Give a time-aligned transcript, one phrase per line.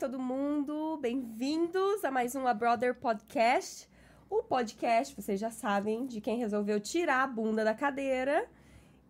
[0.00, 3.86] Todo mundo, bem-vindos a mais um A Brother Podcast.
[4.30, 8.48] O podcast, vocês já sabem, de quem resolveu tirar a bunda da cadeira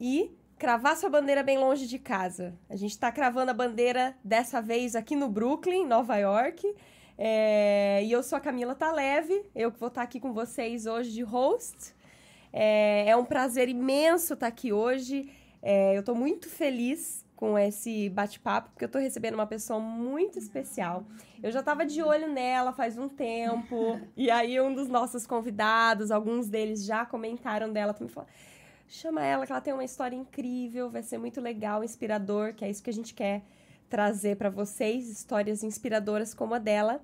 [0.01, 2.59] e cravar sua bandeira bem longe de casa.
[2.69, 6.75] A gente está cravando a bandeira dessa vez aqui no Brooklyn, Nova York.
[7.17, 8.03] É...
[8.03, 11.13] E eu sou a Camila Taleve, eu que vou estar tá aqui com vocês hoje
[11.13, 11.95] de host.
[12.53, 15.31] É, é um prazer imenso estar tá aqui hoje.
[15.63, 20.39] É, eu estou muito feliz com esse bate-papo, porque eu tô recebendo uma pessoa muito
[20.39, 21.07] especial.
[21.43, 26.11] Eu já tava de olho nela faz um tempo, e aí um dos nossos convidados,
[26.11, 28.29] alguns deles já comentaram dela, também falou,
[28.87, 32.69] chama ela que ela tem uma história incrível, vai ser muito legal, inspirador, que é
[32.69, 33.41] isso que a gente quer
[33.89, 37.01] trazer para vocês, histórias inspiradoras como a dela.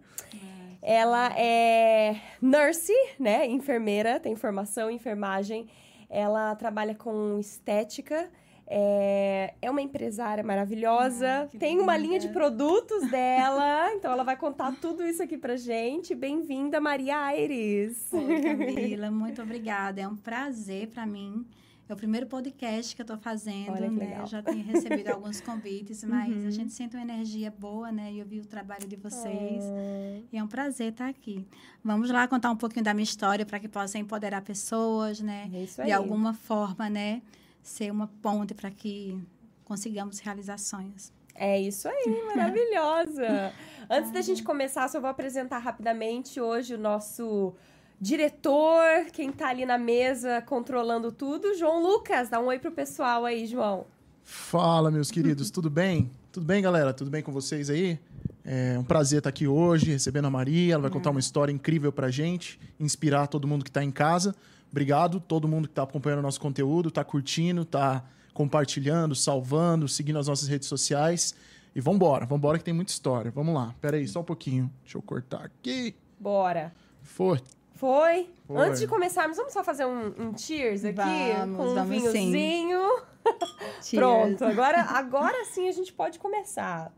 [0.83, 5.67] Ela é nurse, né, enfermeira, tem formação em enfermagem.
[6.11, 8.31] Ela trabalha com estética,
[8.67, 14.36] é, é uma empresária maravilhosa, ah, tem uma linha de produtos dela, então ela vai
[14.36, 16.14] contar tudo isso aqui pra gente.
[16.14, 18.08] Bem-vinda, Maria Aires.
[18.12, 20.00] Oi, Camila, muito obrigada.
[20.00, 21.47] É um prazer para mim.
[21.89, 24.06] É o primeiro podcast que eu estou fazendo, Olha né?
[24.06, 24.27] Legal.
[24.27, 26.48] Já tenho recebido alguns convites, mas uhum.
[26.48, 28.12] a gente sente uma energia boa, né?
[28.12, 29.62] E eu vi o trabalho de vocês.
[29.62, 30.25] Oh.
[30.33, 31.47] E é um prazer estar aqui.
[31.84, 35.48] Vamos lá contar um pouquinho da minha história para que possa empoderar pessoas, né?
[35.55, 35.86] É isso aí.
[35.86, 37.23] De alguma forma, né?
[37.69, 39.20] Ser uma ponte para que
[39.64, 41.13] consigamos realizar sonhos.
[41.35, 43.52] É isso aí, maravilhosa!
[43.91, 47.55] Antes da gente começar, só vou apresentar rapidamente hoje o nosso
[48.01, 52.29] diretor, quem está ali na mesa controlando tudo, João Lucas.
[52.29, 53.86] Dá um oi pro pessoal aí, João.
[54.23, 56.11] Fala, meus queridos, tudo bem?
[56.33, 56.92] Tudo bem, galera?
[56.92, 57.98] Tudo bem com vocês aí?
[58.45, 60.74] É um prazer estar aqui hoje, recebendo a Maria.
[60.74, 64.36] Ela vai contar uma história incrível pra gente, inspirar todo mundo que está em casa.
[64.77, 68.05] Obrigado todo mundo que está acompanhando o nosso conteúdo, está curtindo, está
[68.35, 71.35] compartilhando, salvando, seguindo as nossas redes sociais.
[71.75, 73.31] E vambora, vambora que tem muita história.
[73.31, 73.75] Vamos lá.
[73.81, 74.70] Pera aí, só um pouquinho.
[74.83, 75.97] Deixa eu cortar aqui.
[76.20, 76.75] Bora.
[77.03, 77.41] Foi.
[77.73, 78.29] Foi?
[78.47, 78.57] Foi.
[78.59, 80.95] Antes de começarmos, vamos só fazer um, um cheers aqui?
[80.95, 82.83] Vamos, com um vamos vinhozinho.
[83.95, 86.92] Pronto, agora, agora sim a gente pode começar.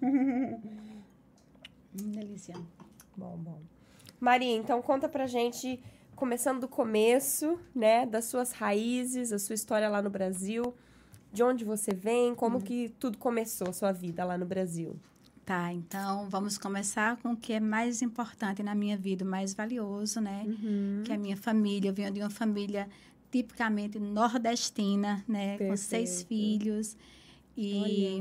[1.92, 2.54] Hum, delícia.
[3.16, 3.60] Bom, bom.
[4.20, 5.82] Maria, então conta pra gente
[6.20, 10.74] começando do começo, né, das suas raízes, a sua história lá no Brasil,
[11.32, 12.62] de onde você vem, como uhum.
[12.62, 14.94] que tudo começou, a sua vida lá no Brasil.
[15.46, 19.54] Tá, então vamos começar com o que é mais importante na minha vida, o mais
[19.54, 20.44] valioso, né?
[20.46, 21.02] Uhum.
[21.04, 21.88] Que é a minha família.
[21.88, 22.86] Eu venho de uma família
[23.32, 25.56] tipicamente nordestina, né?
[25.56, 25.70] Perfeito.
[25.70, 26.96] Com seis filhos.
[27.56, 28.20] E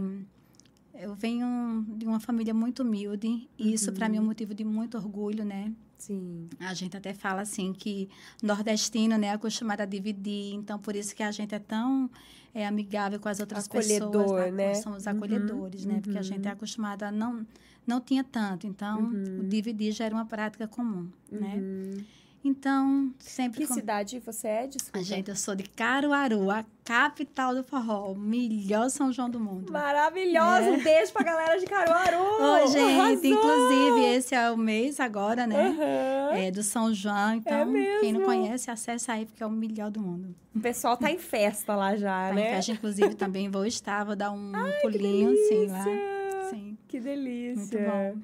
[0.95, 1.03] Olha.
[1.03, 3.27] eu venho de uma família muito humilde.
[3.57, 3.73] E uhum.
[3.73, 5.71] isso, para mim, é um motivo de muito orgulho, né?
[5.99, 6.49] Sim.
[6.59, 8.09] A gente até fala assim que
[8.41, 12.09] nordestino, né, é acostumado a dividir, então por isso que a gente é tão
[12.53, 14.73] é, amigável com as outras Acolhedor, pessoas, né?
[14.75, 15.99] Somos uhum, acolhedores, né?
[16.01, 16.55] Porque a gente é uhum.
[16.55, 17.45] acostumado a não
[17.85, 19.39] não tinha tanto, então uhum.
[19.41, 21.55] o dividir já era uma prática comum, né?
[21.55, 22.03] Uhum.
[22.43, 23.61] Então, sempre.
[23.61, 23.73] Que com...
[23.73, 24.67] cidade você é?
[24.67, 25.03] Desculpa.
[25.03, 29.71] Gente, eu sou de Caruaru, a capital do forró, melhor São João do mundo.
[29.71, 30.63] Maravilhoso!
[30.63, 30.71] É.
[30.71, 32.17] Um beijo pra galera de Caruaru!
[32.41, 33.25] Oi, gente, Arrasou!
[33.25, 35.69] inclusive esse é o mês agora, né?
[35.69, 36.35] Uhum.
[36.35, 39.91] É do São João, então é quem não conhece, acessa aí, porque é o melhor
[39.91, 40.35] do mundo.
[40.55, 42.53] O pessoal tá em festa lá já, tá né?
[42.53, 45.85] Em festa, inclusive, também vou estar, vou dar um Ai, pulinho, assim, lá.
[46.49, 46.75] Sim.
[46.87, 47.79] Que delícia!
[47.81, 48.17] Muito bom.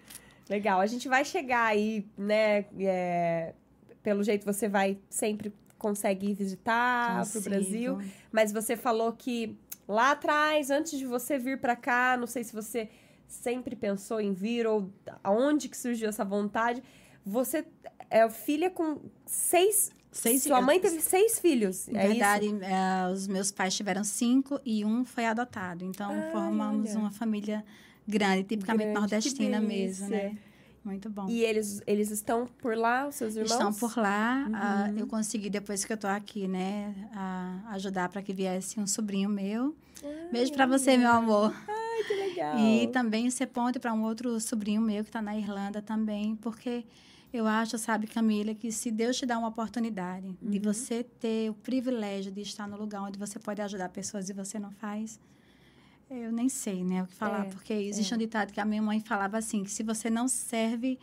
[0.50, 2.66] Legal, a gente vai chegar aí, né?
[2.80, 3.54] É
[4.06, 7.98] pelo jeito você vai sempre consegue ir visitar para o Brasil,
[8.32, 9.58] mas você falou que
[9.88, 12.90] lá atrás, antes de você vir para cá, não sei se você
[13.28, 14.90] sempre pensou em vir ou
[15.24, 16.82] aonde que surgiu essa vontade.
[17.26, 17.66] Você
[18.10, 21.90] é filha com seis Seis, Sua mãe teve seis filhos.
[21.90, 25.84] Na é verdade, é, os meus pais tiveram cinco e um foi adotado.
[25.84, 27.00] Então, Ai, formamos olha.
[27.00, 27.66] uma família
[28.08, 30.38] grande, tipicamente grande, nordestina mesmo, né?
[30.86, 31.28] Muito bom.
[31.28, 33.52] E eles, eles estão por lá, os seus irmãos?
[33.52, 34.48] Estão por lá.
[34.54, 34.96] Ah, uhum.
[34.96, 38.86] Uh, eu consegui, depois que eu tô aqui, né, uh, ajudar para que viesse um
[38.86, 39.76] sobrinho meu.
[40.04, 41.52] Ai, Beijo para você, meu amor.
[41.68, 42.60] Ai, que legal.
[42.60, 46.86] E também ser ponte para um outro sobrinho meu que está na Irlanda também, porque
[47.34, 50.52] eu acho, sabe, Camila, que se Deus te dá uma oportunidade uhum.
[50.52, 54.34] de você ter o privilégio de estar no lugar onde você pode ajudar pessoas e
[54.34, 55.20] você não faz,
[56.10, 58.16] eu nem sei, né, o que falar, é, porque existe é.
[58.16, 61.00] um ditado que a minha mãe falava assim, que se você não serve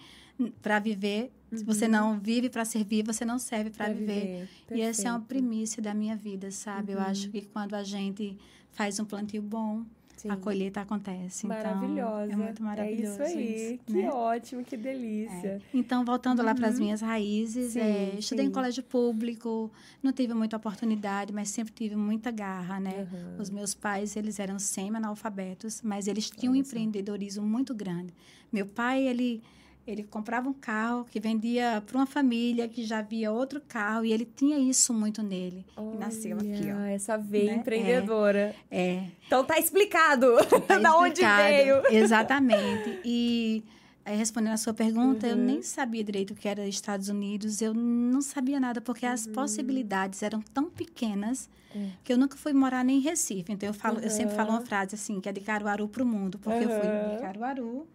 [0.61, 1.59] para viver, uhum.
[1.59, 1.91] se você uhum.
[1.91, 4.49] não vive para servir, você não serve para viver.
[4.69, 4.79] viver.
[4.79, 6.93] E essa é uma primícia da minha vida, sabe?
[6.93, 6.99] Uhum.
[6.99, 8.39] Eu acho que quando a gente
[8.71, 9.85] faz um plantio bom,
[10.23, 10.31] Sim.
[10.31, 11.49] a colheita acontece.
[11.49, 12.27] Maravilhosa.
[12.27, 13.23] Então, é muito maravilhoso.
[13.23, 13.73] É isso aí.
[13.75, 14.09] isso, que né?
[14.09, 15.49] ótimo, que delícia.
[15.49, 15.61] É.
[15.75, 18.51] Então, voltando lá para as minhas raízes, Sim, é, estudei sim.
[18.51, 19.69] em colégio público,
[20.01, 23.09] não tive muita oportunidade, mas sempre tive muita garra, né?
[23.13, 23.37] Aham.
[23.41, 28.15] Os meus pais, eles eram semi-analfabetos, mas eles tinham um empreendedorismo muito grande.
[28.53, 29.43] Meu pai, ele
[29.87, 34.13] ele comprava um carro que vendia para uma família que já havia outro carro e
[34.13, 35.65] ele tinha isso muito nele.
[35.77, 36.77] E nasceu aqui, ó.
[36.77, 37.57] Olha, Essa veia Né?
[37.59, 38.55] empreendedora.
[38.71, 40.27] É, Então tá explicado
[40.69, 41.83] Tá da onde veio.
[41.91, 43.01] Exatamente.
[43.05, 43.63] E
[44.05, 45.45] aí, respondendo a sua pergunta, eu Uhum.
[45.45, 47.61] nem sabia direito o que era Estados Unidos.
[47.61, 51.89] Eu não sabia nada, porque as possibilidades eram tão pequenas É.
[52.05, 53.51] que eu nunca fui morar nem em Recife.
[53.53, 54.57] Então, eu, falo, eu sempre falo Uhum.
[54.57, 56.39] uma frase assim, que é de Caruaru para o mundo.
[56.39, 57.17] Porque eu fui Uhum.
[57.17, 57.87] de Caruaru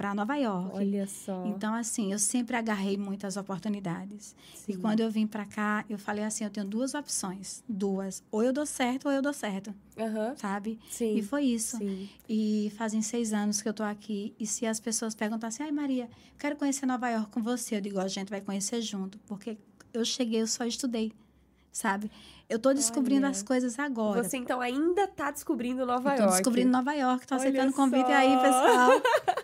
[0.00, 0.70] para Nova York.
[0.72, 1.44] Olha só.
[1.44, 4.34] Então, assim, eu sempre agarrei muitas oportunidades.
[4.66, 4.80] E Sim.
[4.80, 7.62] quando eu vim para cá, eu falei assim, eu tenho duas opções.
[7.68, 8.22] Duas.
[8.30, 9.74] Ou eu dou certo, ou eu dou certo.
[9.98, 10.34] Aham.
[10.36, 10.78] Sabe?
[10.88, 11.16] Sim.
[11.16, 11.76] E foi isso.
[11.76, 12.08] Sim.
[12.26, 14.34] E fazem seis anos que eu tô aqui.
[14.40, 16.08] E se as pessoas perguntassem, ai Maria,
[16.38, 19.18] quero conhecer Nova York com você, eu digo, a gente vai conhecer junto.
[19.26, 19.58] Porque
[19.92, 21.12] eu cheguei, eu só estudei,
[21.72, 22.10] sabe?
[22.48, 23.30] Eu tô descobrindo Olha.
[23.30, 24.22] as coisas agora.
[24.24, 26.36] Você então ainda tá descobrindo Nova eu tô York.
[26.36, 28.12] descobrindo Nova York, tô Olha aceitando convite só.
[28.12, 28.90] aí, pessoal.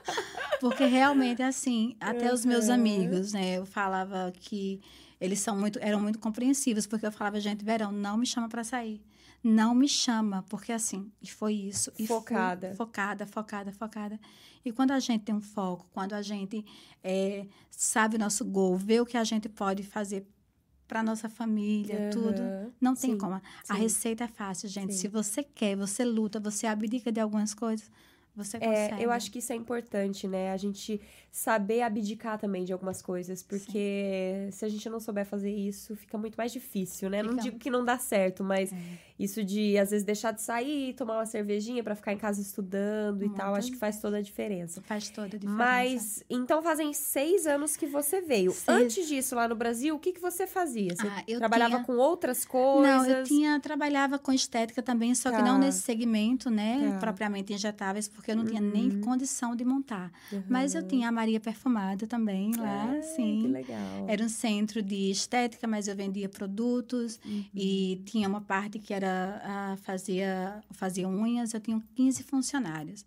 [0.61, 2.75] Porque realmente, assim, até os meus Uhum.
[2.75, 3.58] amigos, né?
[3.58, 4.81] Eu falava que
[5.20, 8.64] eles são muito, eram muito compreensivos, porque eu falava, gente, verão, não me chama para
[8.64, 9.00] sair.
[9.44, 11.90] Não me chama, porque assim, e foi isso.
[11.99, 12.75] E fui Focada.
[12.75, 14.19] focada, focada, focada.
[14.64, 16.64] E quando a gente tem um foco, quando a gente
[17.05, 20.26] é, sabe o nosso gol, vê o que a gente pode fazer
[20.87, 22.73] para nossa família, tudo, Aham.
[22.81, 23.35] não tem Sim, como.
[23.69, 23.75] A sim.
[23.75, 24.94] receita é fácil, gente.
[24.94, 25.00] Sim.
[25.00, 27.91] Se você quer, você luta, você abdica de algumas coisas,
[28.35, 29.03] você É, consegue.
[29.03, 30.50] eu acho que isso é importante, né?
[30.53, 31.00] A gente
[31.31, 36.17] saber abdicar também de algumas coisas, porque se a gente não souber fazer isso, fica
[36.19, 37.23] muito mais difícil, né?
[37.23, 37.43] Não Fica.
[37.43, 38.77] digo que não dá certo, mas É.
[39.19, 43.25] isso de às vezes deixar de sair, tomar uma cervejinha pra ficar em casa estudando
[43.25, 44.83] e tal, acho que faz toda a diferença.
[44.83, 45.57] faz toda a diferença.
[45.57, 48.51] Mas, então fazem seis anos que você veio.
[48.53, 48.69] Seis.
[48.69, 50.95] Antes disso, lá no Brasil, o que, que você fazia?
[50.95, 52.87] Você Ah, eu trabalhava tinha- com outras coisas?
[52.87, 55.43] Não, eu tinha, trabalhava com estética também, só que Tá.
[55.45, 56.91] não nesse segmento, né?
[56.93, 56.99] Tá.
[56.99, 59.01] Propriamente injetáveis, porque eu não tinha nem Uhum.
[59.01, 60.11] condição de montar.
[60.49, 63.47] Mas eu tinha a Maria Perfumada também lá, Que sim.
[63.49, 64.05] legal.
[64.09, 67.45] Era um centro de estética, mas eu vendia produtos Uhum.
[67.55, 69.06] e tinha uma parte que era
[69.43, 71.55] ah, fazia fazia unhas.
[71.55, 73.05] Eu tinha 15 funcionários,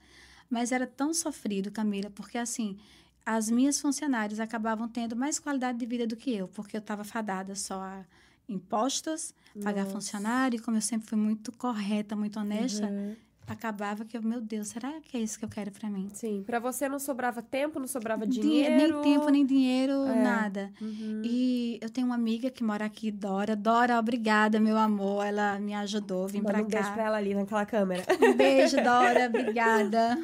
[0.49, 2.77] mas era tão sofrido, Camila, porque assim
[3.25, 7.03] as minhas funcionárias acabavam tendo mais qualidade de vida do que eu, porque eu estava
[7.03, 8.03] fadada só a
[8.47, 9.93] impostos, pagar Nossa.
[9.93, 13.15] funcionário, e como eu sempre fui muito correta, muito honesta, Uhum.
[13.51, 16.09] Acabava que eu, meu Deus, será que é isso que eu quero para mim?
[16.13, 19.01] Sim, pra você não sobrava tempo, não sobrava Dinhe- dinheiro.
[19.01, 20.21] Nem tempo, nem dinheiro, É.
[20.23, 20.71] nada.
[20.81, 21.21] Uhum.
[21.23, 23.55] E eu tenho uma amiga que mora aqui, Dora.
[23.55, 25.25] Dora, obrigada, meu amor.
[25.25, 26.93] Ela me ajudou, vim Manda pra um beijo cá.
[26.93, 28.03] pra ela ali naquela câmera.
[28.21, 30.17] Um beijo, Dora, obrigada.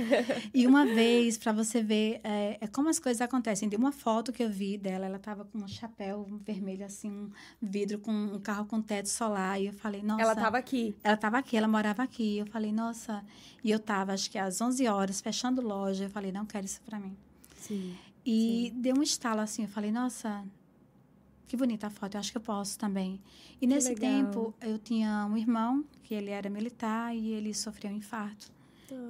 [0.54, 3.68] E uma vez, para você ver é, é como as coisas acontecem.
[3.68, 7.30] De uma foto que eu vi dela, ela tava com um chapéu vermelho, assim, um
[7.60, 9.60] vidro com um carro com teto solar.
[9.60, 10.22] E eu falei, nossa.
[10.22, 10.94] Ela tava aqui.
[11.02, 12.38] Ela estava aqui, ela morava aqui.
[12.38, 13.24] Eu falei, nossa.
[13.62, 16.04] E eu tava, acho que às 11 horas, fechando loja.
[16.04, 17.16] Eu falei, não quero isso para mim.
[17.56, 17.96] Sim.
[18.24, 20.44] E deu um estalo assim, eu falei, nossa,
[21.46, 23.20] que bonita a foto, eu acho que eu posso também.
[23.60, 24.10] E nesse legal.
[24.10, 28.52] tempo, eu tinha um irmão, que ele era militar, e ele sofreu um infarto.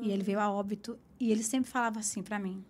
[0.02, 2.64] E ele veio a óbito, e ele sempre falava assim para mim.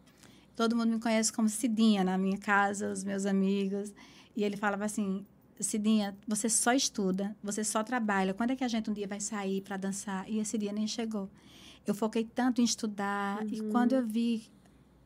[0.56, 3.92] Todo mundo me conhece como Cidinha na minha casa, os meus amigos.
[4.36, 5.24] E ele falava assim,
[5.58, 8.34] Cidinha, você só estuda, você só trabalha.
[8.34, 10.28] Quando é que a gente um dia vai sair para dançar?
[10.28, 11.28] E esse dia nem chegou.
[11.86, 14.44] Eu foquei tanto em estudar, e quando eu vi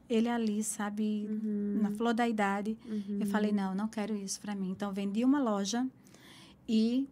[0.09, 1.79] ele ali, sabe, Uhum.
[1.83, 3.19] na flor da idade, Uhum.
[3.21, 4.71] eu falei, não, não quero isso para mim.
[4.71, 5.87] Então, vendi uma loja
[6.69, 7.09] e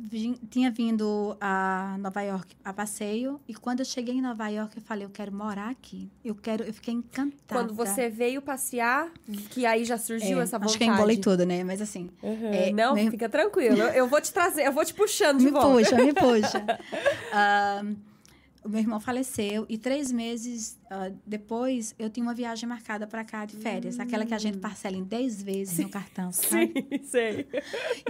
[0.00, 3.40] vim- tinha vindo a Nova York a passeio.
[3.48, 6.10] E quando eu cheguei em Nova York, eu falei, eu quero morar aqui.
[6.24, 7.34] Eu quero, eu fiquei encantada.
[7.48, 9.10] Quando você veio passear,
[9.50, 10.70] que aí já surgiu É, essa vontade.
[10.70, 11.64] Acho que eu embolei tudo, né?
[11.64, 12.52] Mas assim, Uhum.
[12.52, 13.76] É, não, meu- fica tranquilo.
[13.82, 15.68] Eu, vou te trazer, eu vou te puxando de me volta.
[15.68, 16.64] puxa, me puxa.
[17.32, 17.82] Ah,
[18.64, 23.24] o meu irmão faleceu e três meses ah, depois eu tinha uma viagem marcada para
[23.24, 26.72] cá de férias, aquela que a gente parcela em 10 vezes no cartão, sabe?
[26.90, 27.46] Sim, sei.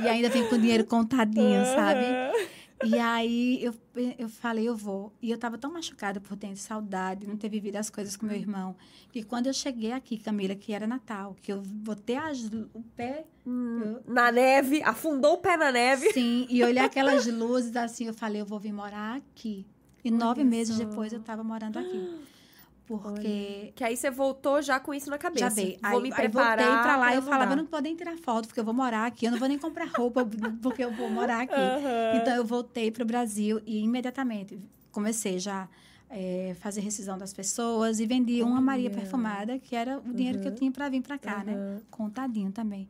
[0.02, 2.04] E ainda vem com o dinheiro contadinho, sabe?
[2.04, 2.48] Uhum.
[2.84, 3.74] E aí eu,
[4.16, 5.12] eu falei, eu vou.
[5.20, 8.36] E eu tava tão machucada por dentro, saudade, não ter vivido as coisas com meu
[8.36, 8.76] irmão.
[9.10, 13.24] Que quando eu cheguei aqui, Camila, que era Natal, que eu botei as, o pé,
[13.44, 16.12] eu- Na neve, afundou o pé na neve.
[16.12, 19.66] sim, e olhei aquelas luzes assim, eu falei, eu vou vir morar aqui.
[20.04, 22.00] E Olha nove meses depois eu tava morando aqui.
[22.86, 25.48] Porque Que aí você voltou já com isso na cabeça.
[25.50, 25.78] já veio.
[25.80, 26.56] Vou Aí, me aí preparar.
[26.58, 27.32] voltei pra lá e eu mudar.
[27.32, 29.26] falava, eu não vou nem tirar foto, porque eu vou morar aqui.
[29.26, 30.24] Eu não vou nem comprar roupa,
[30.62, 31.52] porque eu vou morar aqui.
[31.60, 32.10] Aham.
[32.14, 34.58] Então eu voltei para o Brasil e imediatamente
[34.90, 35.68] comecei já
[36.08, 38.98] é, fazer rescisão das pessoas e vendi uma Maria Olha.
[38.98, 40.56] perfumada, que era o dinheiro que eu Uhum.
[40.58, 41.52] tinha para vir para cá, né?
[41.52, 41.82] Aham.
[41.90, 42.88] Contadinho também.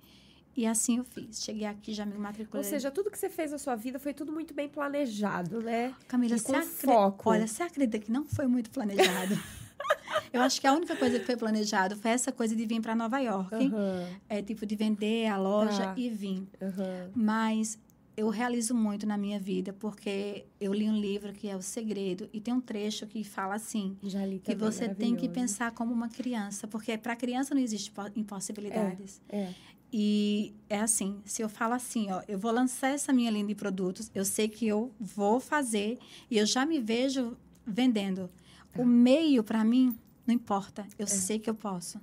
[0.59, 1.41] E assim eu fiz.
[1.45, 2.65] Cheguei aqui, já me matriculei.
[2.65, 5.95] Ou seja, tudo que você fez na sua vida foi tudo muito bem planejado, né?
[6.09, 7.31] Camila, e você com acre- foco.
[7.31, 9.38] Olha, você acredita que não foi muito planejado?
[10.33, 12.97] eu acho que a única coisa que foi planejado foi essa coisa de vir para
[12.97, 13.55] Nova York.
[13.55, 15.95] Aham, É tipo de vender a loja Tá.
[15.97, 16.49] e vir.
[16.61, 17.11] aham.
[17.15, 17.79] Mas
[18.17, 22.29] eu realizo muito na minha vida, porque eu li um livro que é O Segredo,
[22.33, 23.97] e tem um trecho que fala assim:
[24.43, 29.23] que você tem que pensar como uma criança, porque para criança não existe po- impossibilidades.
[29.29, 29.53] É.
[29.92, 33.54] E é assim, se eu falo assim, ó, eu vou lançar essa minha linha de
[33.54, 35.99] produtos, eu sei que eu vou fazer
[36.30, 38.28] e eu já me vejo vendendo.
[38.76, 41.99] O meio para mim não importa, eu sei que eu posso.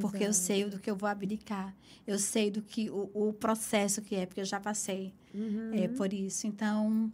[0.00, 0.46] Porque eu Exato.
[0.46, 1.74] sei do que eu vou abdicar.
[2.06, 5.70] Eu sei do que o, o processo que é, porque eu já passei Uhum.
[5.74, 6.46] é, por isso.
[6.46, 7.12] Então,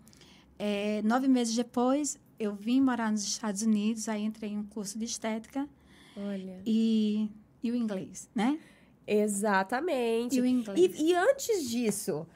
[0.58, 4.98] é, nove meses depois, eu vim morar nos Estados Unidos, aí entrei em um curso
[4.98, 5.68] de estética
[6.16, 6.60] Olha.
[6.66, 7.28] e,
[7.62, 8.58] e o inglês, né?
[9.06, 10.36] Exatamente.
[10.36, 10.98] E o inglês.
[10.98, 12.26] E, e antes disso,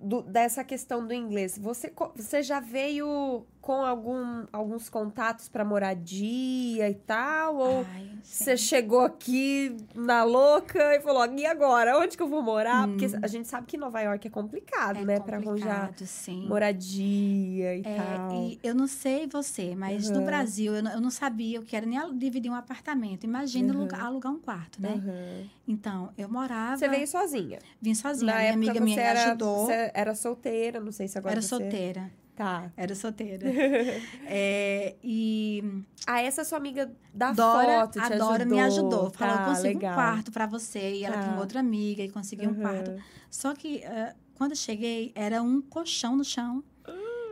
[0.00, 6.88] do- dessa questão do inglês, você, você já veio com algum, alguns contatos para moradia
[6.88, 7.56] e tal?
[7.56, 11.98] Ou Ai, você chegou aqui na louca e falou, e agora?
[11.98, 12.88] Onde que eu vou morar?
[12.88, 13.18] Porque Hum.
[13.20, 15.20] a gente sabe que Nova York é complicado, é né?
[15.20, 16.48] Para arranjar sim.
[16.48, 18.32] moradia e É, tal.
[18.32, 20.14] e eu não sei você, mas Uhum.
[20.14, 23.24] no Brasil eu não, eu não sabia o que era nem dividir um apartamento.
[23.24, 23.80] Imagina Uhum.
[23.80, 24.94] alugar, alugar um quarto, né?
[24.94, 25.50] Aham.
[25.68, 26.78] Então, eu morava.
[26.78, 27.58] Você veio sozinha.
[27.82, 28.32] Vim sozinha.
[28.32, 29.66] Na Minha amiga me era, ajudou.
[29.66, 31.48] Você era solteira, não sei se agora era você...
[31.48, 32.10] solteira.
[32.38, 32.70] Tá.
[32.76, 33.44] Era solteira.
[34.24, 35.62] É, e
[36.06, 38.28] Ah, essa sua amiga da Dora, foto te a ajudou.
[38.28, 39.10] Dora me ajudou.
[39.10, 39.92] Falou, Tá, eu consigo legal.
[39.92, 40.94] um quarto para você.
[40.94, 41.22] E ela Tá.
[41.24, 42.92] tinha outra amiga e conseguiu um quarto.
[42.92, 42.98] Uhum.
[43.28, 46.62] Só que ah, quando eu cheguei, era um colchão no chão.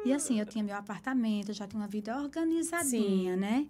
[0.05, 3.41] E assim, eu tinha meu apartamento, eu já tinha uma vida organizadinha, Sim.
[3.41, 3.67] né?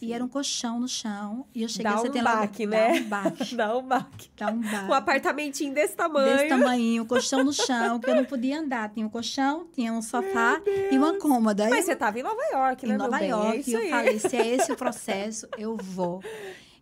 [0.00, 1.46] E era um colchão no chão.
[1.54, 2.92] E eu cheguei, Dá você um tem logo- baque, dá né?
[3.00, 3.54] um baque.
[3.56, 4.30] Dá um baque.
[4.36, 4.84] Dá um baque.
[4.90, 6.36] Um apartamentinho desse tamanho.
[6.36, 8.90] Desse tamanho, um colchão no chão, que eu não podia andar.
[8.90, 10.60] Tinha um colchão, tinha um sofá
[10.92, 11.64] e uma cômoda.
[11.70, 13.30] Mas eu- você tava em Nova York, em né, meu Nova bem?
[13.30, 13.90] York, É isso e eu aí.
[13.90, 16.22] falei, se é esse o processo, eu vou.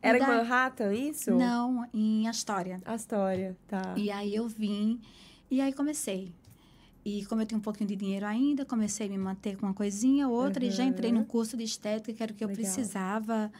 [0.02, 1.30] Era em daí- Manhattan, isso?
[1.30, 2.78] Não, em Astoria.
[2.84, 3.94] Astoria, tá.
[3.96, 5.00] E aí eu vim,
[5.50, 6.32] e aí comecei.
[7.04, 9.74] E como eu tinha um pouquinho de dinheiro ainda, comecei a me manter com uma
[9.74, 11.18] coisinha, outra, e já entrei Uhum.
[11.18, 12.62] num curso de estética, que era o que eu Legal.
[12.62, 13.52] precisava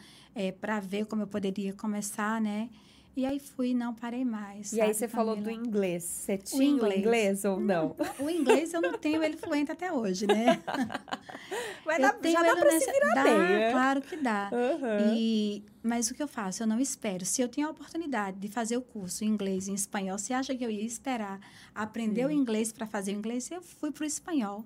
[0.59, 2.69] para ver como eu poderia começar, né?
[3.17, 4.73] E aí fui, não parei mais.
[4.73, 5.65] E aí você falou do Camila?
[5.67, 6.03] inglês.
[6.03, 7.45] Você tinha o inglês, inglês.
[7.45, 7.95] ou não?
[8.19, 10.61] O inglês eu não tenho ele fluente até hoje, né?
[11.85, 13.71] Mas dá, tenho já dá pra nessa- se virar dá, bem, né?
[13.71, 14.49] Claro que dá.
[14.51, 15.13] Aham.
[15.15, 16.63] E, mas o que eu faço?
[16.63, 17.23] Eu não espero.
[17.25, 20.33] Se eu tinha a oportunidade de fazer o curso em inglês e em espanhol, você
[20.33, 21.39] acha que eu ia esperar
[21.73, 23.49] aprender o inglês para fazer o inglês?
[23.51, 24.65] Eu fui para o espanhol.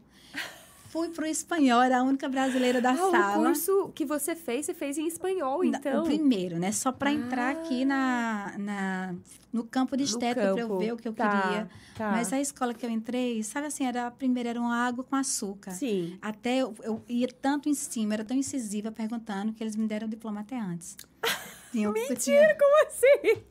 [0.90, 3.44] Fui para o espanhol, era a única brasileira da Ah, o sala.
[3.46, 6.02] curso que você fez, você fez em espanhol, então.
[6.02, 6.72] O primeiro, né?
[6.72, 9.16] Só para entrar aqui na, na,
[9.54, 11.70] no campo de estética, para eu ver o que eu Tá, queria.
[11.96, 12.12] Tá.
[12.12, 15.16] Mas a escola que eu entrei, sabe assim, era a primeira era uma água com
[15.16, 15.72] açúcar.
[15.72, 16.18] Sim.
[16.22, 20.08] Até eu, eu ia tanto em cima, era tão incisiva perguntando que eles me deram
[20.08, 20.98] o diploma até antes.
[21.72, 23.42] Tinham, Mentira, como assim?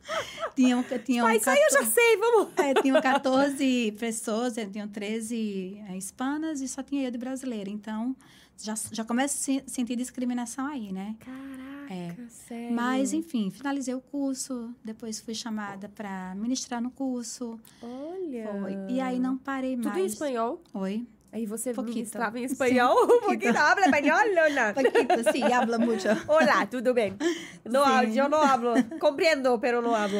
[0.55, 2.49] Tinham, tinham, Mas isso aí eu já sei, vamos.
[2.57, 7.69] é, tinham 14 pessoas, tinham 13 eh, hispanas e só tinha eu de brasileira.
[7.69, 8.15] Então,
[8.57, 11.15] já, já começa a se- sentir discriminação aí, né?
[11.19, 12.15] Caraca, É.
[12.27, 12.73] sério.
[12.75, 17.57] Mas, enfim, finalizei o curso, depois fui chamada para ministrar no curso.
[17.81, 18.49] Olha.
[18.61, 18.73] Foi.
[18.89, 20.01] E aí não parei Tudo mais.
[20.01, 20.61] em espanhol?
[20.73, 21.07] Oi.
[21.31, 21.95] Aí você Poquito.
[21.95, 22.95] ministrava em Sim, espanhol?
[23.05, 23.57] Um pouquinho.
[23.57, 24.73] Habla espanhol, Lona?
[24.75, 26.07] Poquito, sí, habla mucho.
[26.27, 27.15] Olá, tudo bem?
[27.65, 27.91] No, Sim.
[27.91, 28.73] hablo, eu não hablo.
[28.99, 30.19] Compreendo, pero não hablo.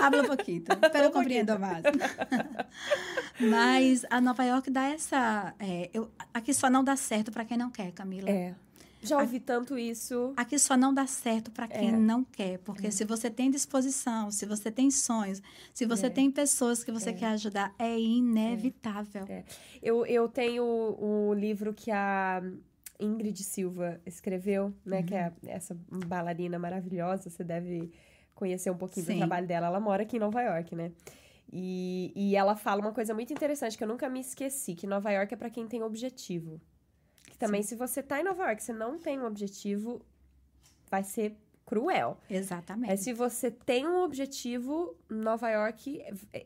[0.00, 1.82] Hablo poquito, pero compreendo mais.
[3.40, 5.54] Mas a Nova York dá essa.
[5.58, 8.30] é, eu, aqui só não dá certo para quem não quer, Camila.
[8.30, 8.54] É.
[9.08, 10.32] Já ouvi tanto isso.
[10.36, 11.92] Aqui só não dá certo para quem É.
[11.92, 12.58] não quer.
[12.58, 15.42] Porque se você tem disposição, se você tem sonhos,
[15.72, 16.10] se você É.
[16.10, 19.26] tem pessoas que você quer ajudar, é inevitável.
[19.82, 22.42] Eu, eu tenho o livro que a
[23.00, 25.02] Ingrid Silva escreveu, né?
[25.02, 25.48] Que é Uhum.
[25.50, 27.28] essa bailarina maravilhosa.
[27.28, 27.90] Você deve
[28.34, 29.18] conhecer um pouquinho do Sim.
[29.18, 29.66] trabalho dela.
[29.66, 30.92] Ela mora aqui em Nova York, né?
[31.52, 35.10] E, e ela fala uma coisa muito interessante que eu nunca me esqueci, que Nova
[35.12, 36.60] York é para quem tem objetivo.
[37.34, 40.00] Que também, se você tá em Nova York, você não tem um objetivo,
[40.88, 41.36] vai ser
[41.66, 42.16] cruel.
[42.30, 42.90] Exatamente.
[42.90, 46.00] Mas se você tem um objetivo, Nova York,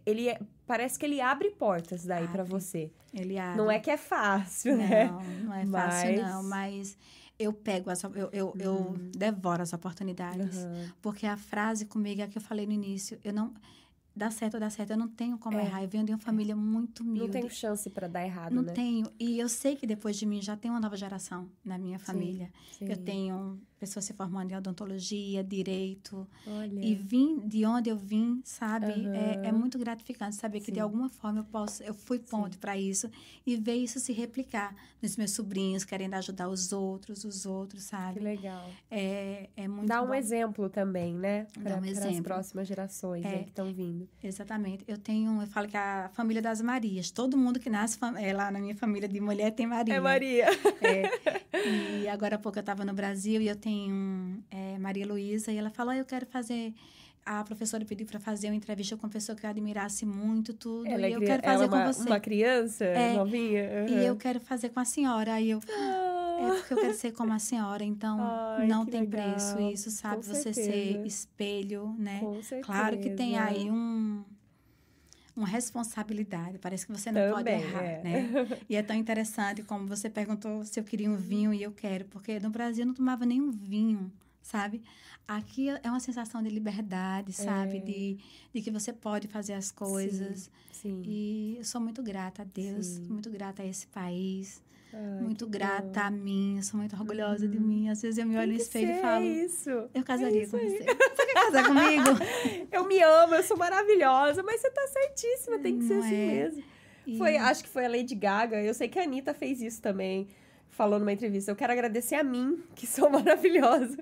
[0.07, 2.52] ele é- parece que ele abre portas daí pra Abre.
[2.52, 2.90] você.
[3.12, 3.59] Ele abre.
[3.59, 5.07] Não é que é fácil, né?
[5.07, 6.42] Não, não é fácil, Mas- não.
[6.45, 6.99] Mas
[7.38, 10.57] eu pego, as, eu, eu, eu devoro as oportunidades.
[10.57, 10.88] Uhum.
[11.02, 13.18] Porque a frase comigo é a que eu falei no início.
[13.23, 13.52] Eu não.
[14.18, 14.90] Dá certo ou dá certo.
[14.90, 15.64] Eu não tenho como É.
[15.64, 15.82] errar.
[15.82, 17.20] Eu venho de uma família muito humilde.
[17.20, 18.72] Não tenho chance pra dar errado, Não né?
[18.72, 19.06] tenho.
[19.18, 22.50] E eu sei que depois de mim já tem uma nova geração na minha família.
[22.78, 22.87] Sim.
[22.88, 26.26] Eu tenho pessoas se formando em odontologia, direito.
[26.46, 26.80] Olha.
[26.84, 29.08] E vim de onde eu vim, sabe?
[29.14, 29.58] É, é Aham.
[29.58, 30.72] muito gratificante saber que Sim.
[30.72, 33.08] de alguma forma eu posso, eu fui ponte para isso
[33.46, 37.88] e ver isso se replicar nos meus sobrinhos, querendo ajudar os outros, os outros, Que
[37.90, 38.18] sabe?
[38.20, 38.68] legal.
[38.90, 40.14] É, é muito Dá um bom.
[40.14, 41.46] exemplo também, né?
[41.54, 42.25] Dá um Para as exemplo.
[42.25, 43.44] próximas gerações É.
[43.44, 44.07] que estão vindo.
[44.22, 44.84] Exatamente.
[44.88, 48.50] Eu tenho, eu falo que a família das Marias, todo mundo que nasce é, lá
[48.50, 49.94] na minha família de mulher tem Maria.
[49.94, 50.46] É Maria.
[50.80, 51.98] É.
[52.02, 55.56] E agora há pouco eu estava no Brasil e eu tenho é, Maria Luísa e
[55.56, 56.72] ela falou: ah, eu quero fazer.
[57.24, 60.86] A professora pediu para fazer uma entrevista com uma pessoa que eu admirasse muito, tudo.
[60.88, 62.08] Ela e é, eu cri- quero ela é fazer uma, com você.
[62.08, 63.12] uma criança É.
[63.12, 63.62] novinha.
[63.86, 64.02] E Aham.
[64.02, 65.34] eu quero fazer com a senhora.
[65.34, 65.60] Aí eu.
[65.70, 66.07] Ah,
[66.40, 67.85] É porque eu quero ser como a senhora.
[67.85, 69.30] Então, Ai, não tem legal.
[69.30, 70.16] preço isso, sabe?
[70.16, 70.71] Com Você certeza.
[70.71, 72.21] ser espelho, né?
[72.21, 72.62] Com certeza.
[72.62, 74.25] Claro que tem aí um,
[75.37, 76.59] uma responsabilidade.
[76.59, 78.02] Parece que você não pode Também, errar, é.
[78.02, 78.49] né?
[78.68, 82.04] E é tão interessante como você perguntou se eu queria um vinho e eu quero,
[82.07, 84.11] porque no Brasil eu não tomava nenhum vinho,
[84.42, 84.83] sabe?
[85.26, 87.76] Aqui é uma sensação de liberdade, sabe?
[87.76, 87.80] É.
[87.80, 88.18] De,
[88.54, 90.50] de que você pode fazer as coisas.
[90.73, 91.02] Sim.
[91.04, 93.09] E eu sou muito grata a Deus, Sim.
[93.09, 96.00] muito grata a esse país, Ai, muito grata bom.
[96.00, 96.07] Uhum.
[96.07, 97.88] a mim, eu sou muito orgulhosa de mim.
[97.88, 99.71] Às vezes eu me olho no espelho e falo, É isso.
[99.95, 100.68] eu casaria isso com aí.
[100.71, 100.85] você.
[100.85, 102.66] Você quer casar comigo?
[102.73, 106.26] Eu me amo, eu sou maravilhosa, mas você tá certíssima, tem que ser assim é?
[106.26, 106.62] mesmo.
[107.07, 108.62] E- Foi, acho que foi a Lady Gaga.
[108.62, 110.28] Eu sei que a Anitta fez isso também.
[110.71, 111.50] Falou numa entrevista.
[111.50, 113.97] Eu quero agradecer a mim, que sou maravilhosa.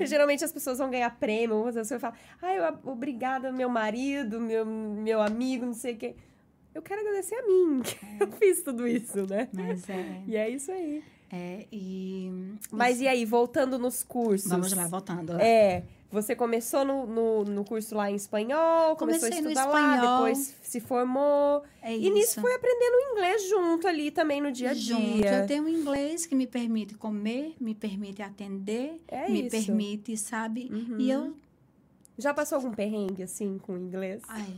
[0.00, 3.68] é, Geralmente as pessoas vão ganhar prêmio, ou você vai falar, ai, eu- obrigada, meu
[3.68, 6.14] marido, meu, meu amigo, não sei o quê.
[6.74, 9.48] Eu quero agradecer a mim, que eu fiz tudo isso, né?
[9.52, 11.02] mas é, E é isso aí.
[11.32, 12.30] é, e
[12.70, 14.48] Mas e aí, voltando nos cursos?
[14.50, 15.32] vamos lá, voltando.
[15.40, 19.66] É, você começou no, no, no curso lá em espanhol, começou Comecei a no estudar
[19.66, 20.16] lá, espanhol.
[20.24, 21.62] depois se formou.
[21.82, 22.40] É E nisso isso.
[22.40, 25.02] foi aprendendo inglês junto ali também no dia a Junto.
[25.02, 25.40] dia.
[25.42, 29.50] Eu tenho um inglês que me permite comer, me permite atender, É me isso.
[29.66, 30.70] permite, sabe?
[30.72, 30.96] Uhum.
[30.98, 31.34] E eu.
[32.18, 34.22] Já passou algum perrengue, assim, com inglês?
[34.28, 34.52] Ai,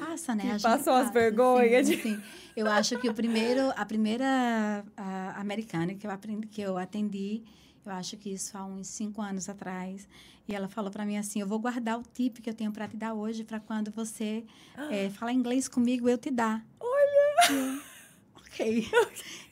[0.00, 0.56] passa, né?
[0.56, 2.22] A passou as passa, vergonhas sim, de- sim.
[2.56, 7.44] Eu acho que o primeiro, a primeira a, americana que eu aprendi, que eu atendi,
[7.84, 10.08] eu acho que isso há uns cinco anos atrás.
[10.48, 12.88] E ela falou para mim assim: eu vou guardar o tip que eu tenho para
[12.88, 14.44] te dar hoje para quando você
[14.90, 16.66] eh, falar inglês comigo eu te dar.
[16.80, 17.80] Olha.
[18.58, 18.88] Ok.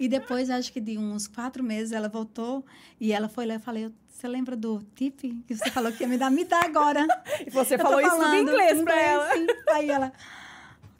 [0.00, 2.64] E depois, acho que de uns quatro meses, ela voltou
[2.98, 6.08] e ela foi lá e falei, você lembra do tip que você falou que ia
[6.08, 6.30] me dar?
[6.30, 7.06] Me dá agora.
[7.46, 9.32] E você Eu falou isso tudo em falando inglês pra ela.
[9.34, 9.46] sim.
[9.70, 10.12] Aí ela,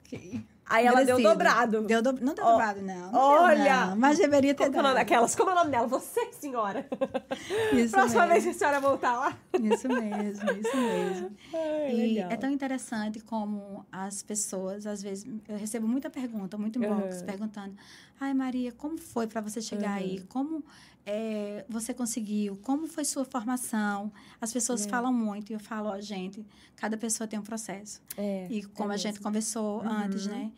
[0.05, 0.45] ok.
[0.67, 1.29] Aí ela deu Merecido.
[1.29, 1.81] dobrado.
[1.83, 2.13] Deu do...
[2.13, 3.11] Não deu Ó, dobrado, não.
[3.11, 3.55] não olha!
[3.63, 3.95] deu, não.
[3.97, 4.95] Mas deveria ter Como é dado.
[4.95, 5.35] daquelas?
[5.35, 5.85] Como é o nome dela?
[5.87, 6.87] Você, senhora.
[7.71, 8.49] Isso Próxima vez mesmo.
[8.49, 9.37] que a senhora voltar lá.
[9.53, 11.31] Isso mesmo, isso mesmo.
[11.53, 12.31] Ai, E legal.
[12.31, 17.25] é tão interessante como as pessoas, às vezes, eu recebo muita pergunta, muito inbox, Uhum.
[17.27, 17.75] perguntando:
[18.19, 19.95] Ai, Maria, como foi para você chegar Uhum.
[19.97, 20.25] aí?
[20.29, 20.63] Como
[21.05, 22.57] é, você conseguiu?
[22.63, 24.11] Como foi sua formação?
[24.41, 24.89] As pessoas É.
[24.89, 28.01] falam muito e eu falo: Ó, gente, cada pessoa tem um processo.
[28.17, 29.89] É, E como é a gente conversou Uhum.
[29.89, 30.51] antes, né?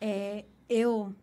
[0.00, 1.14] É, eu,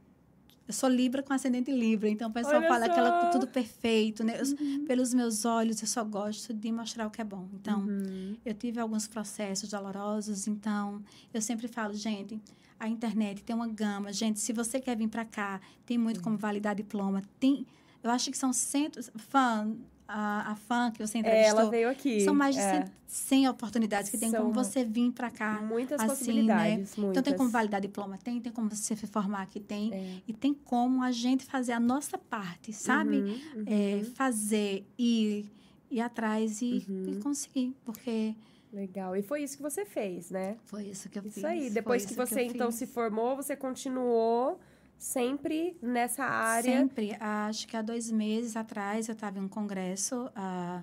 [0.68, 2.92] eu sou Libra com ascendente Libra, então o pessoal Olha fala só.
[3.26, 3.30] Uhum.
[3.32, 4.40] tudo perfeito, né?
[4.40, 7.48] Eu- pelos meus olhos, eu só gosto de mostrar o que é bom.
[7.56, 8.38] Então, Uhum.
[8.46, 11.02] eu tive alguns processos dolorosos, então
[11.34, 12.40] eu sempre falo, gente,
[12.80, 14.14] a internet tem uma gama.
[14.14, 17.24] Gente, se você quer vir para cá, tem muito como validar diploma.
[17.40, 17.66] Tem,
[18.08, 19.72] eu acho que são centos, fã,
[20.08, 22.22] a, a fã que você É, entrevistou, ela veio aqui.
[22.22, 22.86] são mais de é.
[22.86, 25.62] 100, 100 oportunidades que tem São como você vir para cá.
[25.62, 27.12] Muitas assim, possibilidades, muitas.
[27.12, 29.94] Então tem como validar diploma, tem, tem como você se formar aqui, tem.
[29.94, 30.22] É.
[30.28, 33.18] E tem como a gente fazer a nossa parte, sabe?
[33.18, 33.64] Uhum, uhum.
[33.68, 35.46] É, fazer, ir,
[35.92, 37.06] ir atrás e, Uhum.
[37.10, 37.76] e conseguir.
[37.86, 38.34] Porque
[38.72, 39.16] Legal.
[39.16, 40.58] E foi isso que você fez, né?
[40.66, 41.38] foi isso que eu fiz.
[41.38, 41.70] Isso aí.
[41.70, 42.80] Depois que isso você então fiz.
[42.80, 44.60] se formou, você continuou
[44.98, 46.80] sempre nessa área.
[46.80, 47.16] Sempre.
[47.20, 50.82] Acho que há dois meses atrás eu estava em um congresso ah,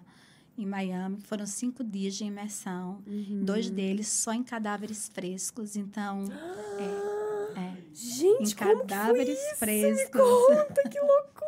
[0.57, 3.03] em Miami, que foram cinco dias de imersão.
[3.07, 3.43] Uhum.
[3.45, 5.77] Dois deles só em cadáveres frescos.
[5.77, 6.25] Então,
[7.57, 9.57] é, é, Gente, em como cadáveres isso?
[9.57, 10.21] frescos.
[10.21, 11.45] Conta, que loucura!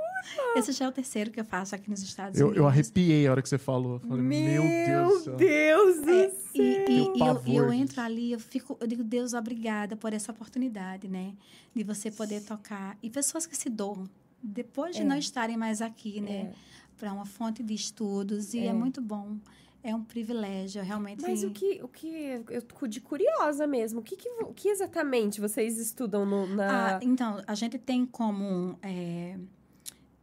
[0.57, 2.61] Esse já é o terceiro que eu faço aqui nos Estados Eu, Unidos.
[2.63, 4.01] eu arrepiei a hora que você falou.
[4.01, 5.37] Falei, meu, Deus do céu.
[5.37, 6.46] Deus do É, céu!
[6.61, 10.33] E, e- e eu, eu entro ali, eu fico, eu digo, Deus, obrigada por essa
[10.33, 11.35] oportunidade, né?
[11.75, 12.97] De você poder tocar.
[13.03, 14.09] E pessoas que se doam,
[14.43, 15.05] depois de É.
[15.05, 16.33] não estarem mais aqui, né?
[16.33, 16.53] É.
[16.99, 18.55] Para uma fonte de estudos.
[18.55, 18.67] E é.
[18.67, 18.73] É.
[18.73, 19.37] muito bom.
[19.83, 21.23] É um privilégio, realmente.
[21.23, 24.69] Mas o que, o que eu tô de curiosa mesmo, o que, que, o que
[24.69, 26.97] exatamente vocês estudam no, na.
[26.97, 29.39] Ah, então, a gente tem como é,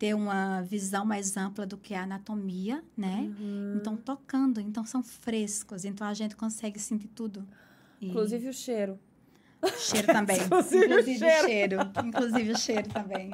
[0.03, 3.31] ter uma visão mais ampla do que a anatomia, né?
[3.39, 3.75] Uhum.
[3.77, 4.59] Então, tocando.
[4.59, 5.85] Então, são frescos.
[5.85, 7.47] Então, a gente consegue sentir tudo.
[8.01, 8.99] E- Inclusive o cheiro.
[9.79, 10.35] Cheiro também.
[10.43, 11.37] Inclusive o Inclusive cheiro.
[11.41, 11.77] o cheiro.
[12.05, 13.31] Inclusive o cheiro também.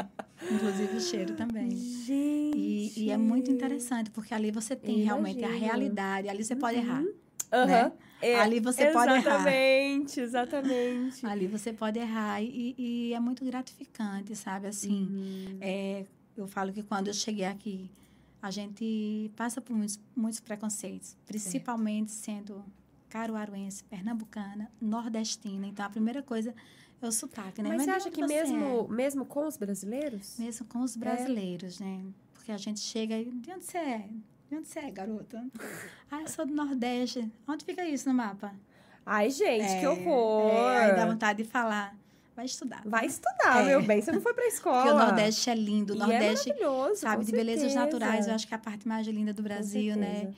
[0.52, 1.72] Inclusive o cheiro também.
[1.76, 2.56] Gente.
[2.60, 6.30] E, e é muito interessante, porque ali você tem Eu realmente a realidade.
[6.30, 7.04] Ali você pode errar.
[7.52, 7.66] Aham.
[7.66, 7.92] né?
[8.22, 9.22] É, Ali você pode errar.
[9.48, 11.26] Exatamente, exatamente.
[11.26, 12.44] Ali você pode errar.
[12.44, 14.68] E, e é muito gratificante, sabe?
[14.68, 15.58] Assim, Uhum.
[15.62, 16.06] é,
[16.42, 17.90] eu falo que quando eu cheguei aqui,
[18.42, 22.64] a gente passa por muitos, muitos preconceitos, principalmente sendo
[23.10, 25.68] caruaruense, pernambucana, nordestina.
[25.68, 26.54] Então, a primeira coisa
[27.02, 27.70] é o sotaque, né?
[27.70, 28.44] Mas você de acha onde que você é?
[28.44, 30.38] mesmo, mesmo com os brasileiros?
[30.38, 32.04] Mesmo com os brasileiros, né?
[32.34, 33.32] Porque a gente chega e.
[33.32, 34.10] De onde você é?
[34.50, 35.46] De onde você é, garota?
[36.10, 37.30] ah, eu sou do Nordeste.
[37.48, 38.54] Onde fica isso no mapa?
[39.06, 40.52] Ai, gente, que É, horror!
[40.52, 41.98] É, aí dá vontade de falar.
[42.40, 42.82] Vai estudar.
[42.86, 43.66] Vai estudar, É.
[43.66, 44.02] meu bem.
[44.02, 44.82] Você não foi pra escola.
[44.84, 45.92] Porque o Nordeste é lindo.
[45.92, 47.80] O E Nordeste, é maravilhoso, sabe, de belezas certeza.
[47.86, 50.34] naturais, eu acho que é a parte mais linda do Brasil, né?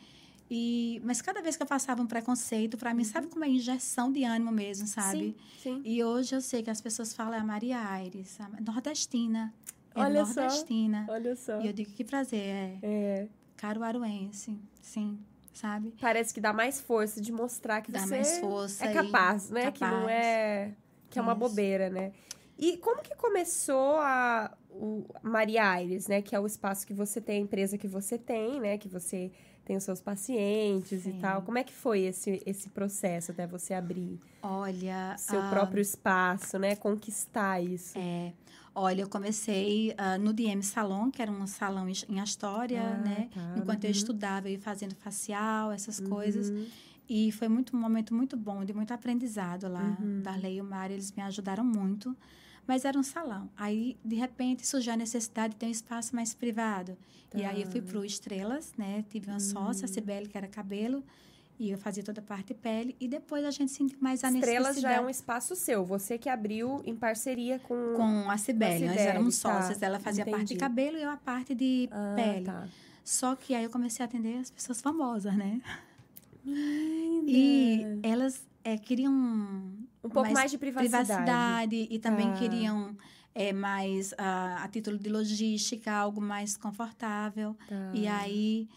[0.50, 4.12] E, mas cada vez que eu passava um preconceito, para mim, sabe como é injeção
[4.12, 5.18] de ânimo mesmo, sabe?
[5.28, 5.34] Uhum.
[5.62, 5.82] Sim, sim.
[5.86, 9.54] E hoje eu sei que as pessoas falam é a Maria Aires, a nordestina.
[9.96, 10.42] É Olha só.
[10.42, 11.06] nordestina.
[11.08, 11.62] Olha só.
[11.62, 15.20] E eu digo que prazer, é É, caruaruense, sim,
[15.54, 15.94] sabe?
[16.02, 18.86] parece que dá mais força de mostrar que Dá você mais força.
[18.88, 19.72] é e- capaz, né?
[19.72, 20.10] Que não capaz.
[20.10, 20.72] é
[21.12, 22.12] que é uma bobeira, né?
[22.58, 26.22] E como que começou a o Maria Aires, né?
[26.22, 28.78] Que é o espaço que você tem, a empresa que você tem, né?
[28.78, 29.32] Que você
[29.66, 31.20] tem os seus pacientes e Sim.
[31.20, 31.42] tal.
[31.42, 35.16] Como é que foi esse, esse processo até você abrir Olha.
[35.18, 36.76] seu ah, próprio espaço, né?
[36.76, 37.98] Conquistar isso.
[37.98, 38.34] É,
[38.74, 43.30] olha, eu comecei ah, no DM Salon, que era um salão em- Astoria, Ah, né?
[43.34, 43.56] tá.
[43.58, 43.96] Enquanto eu Uhum.
[43.96, 46.52] estudava, eu ia fazendo facial, essas coisas.
[47.12, 47.28] Uhum.
[47.28, 49.98] E foi muito, um momento muito bom, de muito aprendizado lá.
[50.00, 50.22] Uhum.
[50.22, 52.16] Darley e o Mário, eles me ajudaram muito.
[52.68, 53.50] Mas era um salão.
[53.58, 56.96] Aí, de repente, surgiu a necessidade de ter um espaço mais privado.
[57.36, 57.88] E aí, eu fui Tá.
[57.92, 59.04] pro Estrelas, né?
[59.10, 61.04] Tive uma sócia, a Cibele, que era cabelo.
[61.60, 62.96] E eu fazia toda a parte pele.
[63.00, 64.96] E depois a gente sentiu mais a Estrelas necessidade.
[64.96, 67.94] já é um espaço seu, você que abriu em parceria com.
[67.96, 69.60] Com a Cibele, nós éramos tá.
[69.60, 69.82] sócias.
[69.82, 70.60] Ela fazia a parte de Entendi.
[70.60, 72.46] cabelo e eu a parte de Ah, pele.
[72.46, 72.68] tá.
[73.04, 75.62] Só que aí eu comecei a atender as pessoas famosas, né?
[76.46, 81.06] E elas é, queriam um pouco mais, de privacidade.
[81.08, 82.38] privacidade e também Tá.
[82.40, 82.96] queriam
[83.34, 87.56] é, mais ah, a título de logística, algo mais confortável.
[87.68, 87.92] Tá.
[87.94, 88.68] E aí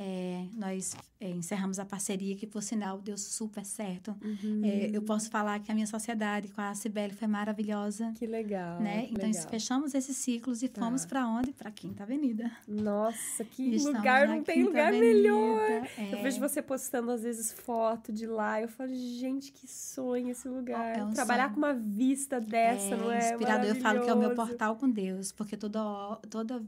[0.00, 4.14] é, nós é, encerramos a parceria, que por sinal deu super certo.
[4.22, 4.60] Uhum.
[4.64, 8.12] É, eu posso falar que a minha sociedade com a Cibele foi maravilhosa.
[8.16, 8.80] Que legal.
[8.80, 9.06] né?
[9.06, 9.48] que Então, legal.
[9.48, 11.08] fechamos esses ciclos e fomos Tá.
[11.08, 11.52] para onde?
[11.52, 12.48] Para Quinta Avenida.
[12.68, 15.60] Nossa, que estamos lugar, não tem Quinta lugar Avenida, melhor.
[15.98, 16.14] é.
[16.14, 18.62] Eu vejo você postando, às vezes, foto de lá.
[18.62, 20.96] Eu falo, gente, que sonho esse lugar.
[20.96, 21.54] É um Trabalhar sonho.
[21.54, 23.32] com uma vista dessa, não é?
[23.32, 23.66] inspirador.
[23.68, 25.78] Eu falo que é o meu portal com Deus, porque todo,
[26.30, 26.64] todo,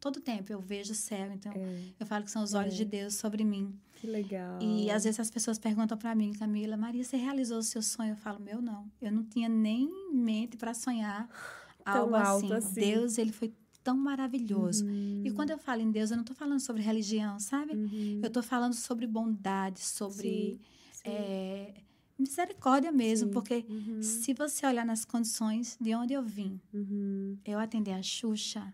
[0.00, 1.32] todo tempo eu vejo o céu.
[1.32, 2.76] Então, É, eu falo que são os olhos É.
[2.78, 3.74] de Deus sobre mim.
[4.00, 4.60] que legal.
[4.62, 8.12] E às vezes as pessoas perguntam para mim, Camila, Maria, você realizou o seu sonho?
[8.12, 8.88] Eu falo, meu não.
[9.02, 11.28] Eu não tinha nem mente para sonhar
[11.84, 12.52] algo assim.
[12.52, 12.74] assim.
[12.80, 14.84] Deus, ele foi tão maravilhoso.
[14.84, 17.72] Uhum, E quando eu falo em Deus, eu não estou falando sobre religião, sabe?
[17.74, 18.20] uhum.
[18.22, 20.60] Eu estou falando sobre bondade, sobre Sim,
[20.92, 21.02] sim.
[21.10, 21.74] é,
[22.18, 23.32] misericórdia mesmo, Sim.
[23.32, 27.36] porque Uhum, se você olhar nas condições de onde eu vim, uhum.
[27.44, 28.72] eu atender a Xuxa,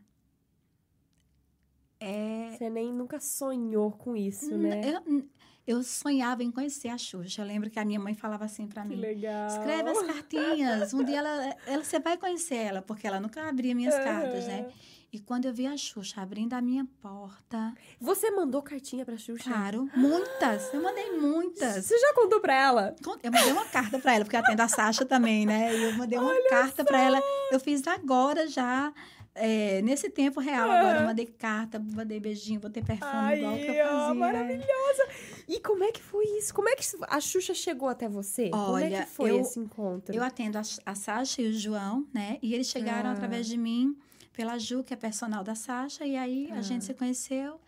[2.05, 4.81] é, Você nem nunca sonhou com isso, N- né?
[5.07, 5.25] eu,
[5.67, 7.43] eu sonhava em conhecer a Xuxa.
[7.43, 9.01] Eu lembro que a minha mãe falava assim para Que mim.
[9.01, 9.49] legal.
[9.49, 10.93] Escreve as cartinhas.
[10.95, 14.67] Um dia ela, ela, você vai conhecer ela, porque ela nunca abria minhas cartas, né?
[15.13, 19.45] E quando eu vi a Xuxa abrindo a minha porta, Você mandou cartinha pra Xuxa?
[19.49, 20.75] claro, muitas.
[20.75, 21.85] Eu mandei muitas.
[21.85, 22.97] Você já contou pra ela?
[23.23, 25.73] Eu mandei uma carta para ela, porque eu atendo a Sasha também, né?
[25.73, 27.21] E eu mandei uma carta para ela.
[27.53, 28.93] Eu fiz agora já,
[29.35, 31.01] é, nesse tempo real agora.
[31.01, 34.15] Eu mandei carta, mandei beijinho, botei perfume Ai, igual que eu ó, fazia.
[34.15, 35.09] maravilhosa.
[35.49, 36.55] E como é que foi isso?
[36.55, 38.51] Como é que a Xuxa chegou até você?
[38.51, 40.15] como é Olha, que foi eu- esse encontro?
[40.15, 42.39] Eu atendo a, a Sasha e o João, né?
[42.43, 43.13] E eles chegaram Ah.
[43.13, 43.97] através de mim,
[44.33, 46.07] pela Ju, que é personal da Sasha.
[46.07, 46.59] E aí Ah.
[46.59, 47.61] a gente se conheceu.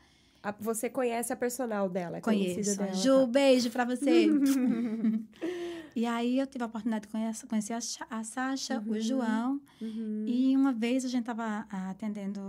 [0.43, 2.19] A- você conhece a personal dela?
[2.19, 2.79] é conhecida Conheço.
[2.79, 3.27] Dela, Ju, tá?
[3.33, 4.29] beijo pra você.
[5.97, 7.79] e aí eu tive a oportunidade de conhecer, conhecer a,
[8.19, 8.93] a Sasha, Uhum.
[8.93, 9.61] o João.
[9.81, 10.25] Uhum.
[10.29, 12.41] E uma vez a gente tava ah, atendendo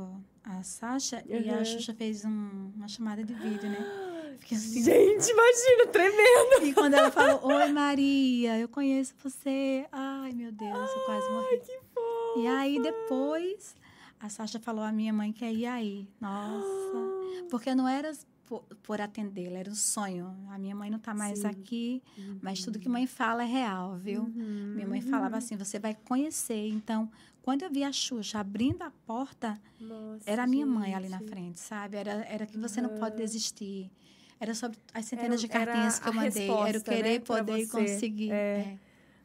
[0.44, 1.66] a Sasha e a Uhum.
[1.66, 3.78] Xuxa fez um- uma chamada de vídeo, né?
[4.40, 4.84] Fiquei assim.
[4.84, 6.66] Gente, imagina, tremendo.
[6.68, 9.86] E quando ela falou, oi Maria, eu conheço você.
[9.92, 11.58] Ai, meu Deus, eu quase morri.
[11.60, 12.40] Que fofo.
[12.40, 13.76] E aí depois
[14.20, 16.08] a Sasha falou à minha mãe que ia ir aí.
[16.22, 16.68] Nossa.
[17.50, 18.12] Porque não era
[18.48, 20.34] por, por atendê-la, era um sonho.
[20.50, 21.48] A minha mãe não tá mais Sim.
[21.48, 22.04] aqui,
[22.42, 24.24] mas tudo que mãe fala é real, viu?
[24.24, 24.74] Uhum.
[24.76, 26.68] Minha mãe falava assim: você vai conhecer.
[26.70, 27.12] Então,
[27.44, 31.20] quando eu vi a Xuxa abrindo a porta, Nossa, era a minha mãe ali na
[31.20, 31.30] gente.
[31.30, 31.98] frente, sabe?
[31.98, 33.92] Era, era que você não pode desistir.
[34.40, 36.44] Era sobre as centenas Era- de cartinhas que eu mandei.
[36.44, 37.78] era o resposta, querer né, poder você.
[37.78, 38.32] conseguir.
[38.32, 38.36] É.
[38.36, 38.78] É.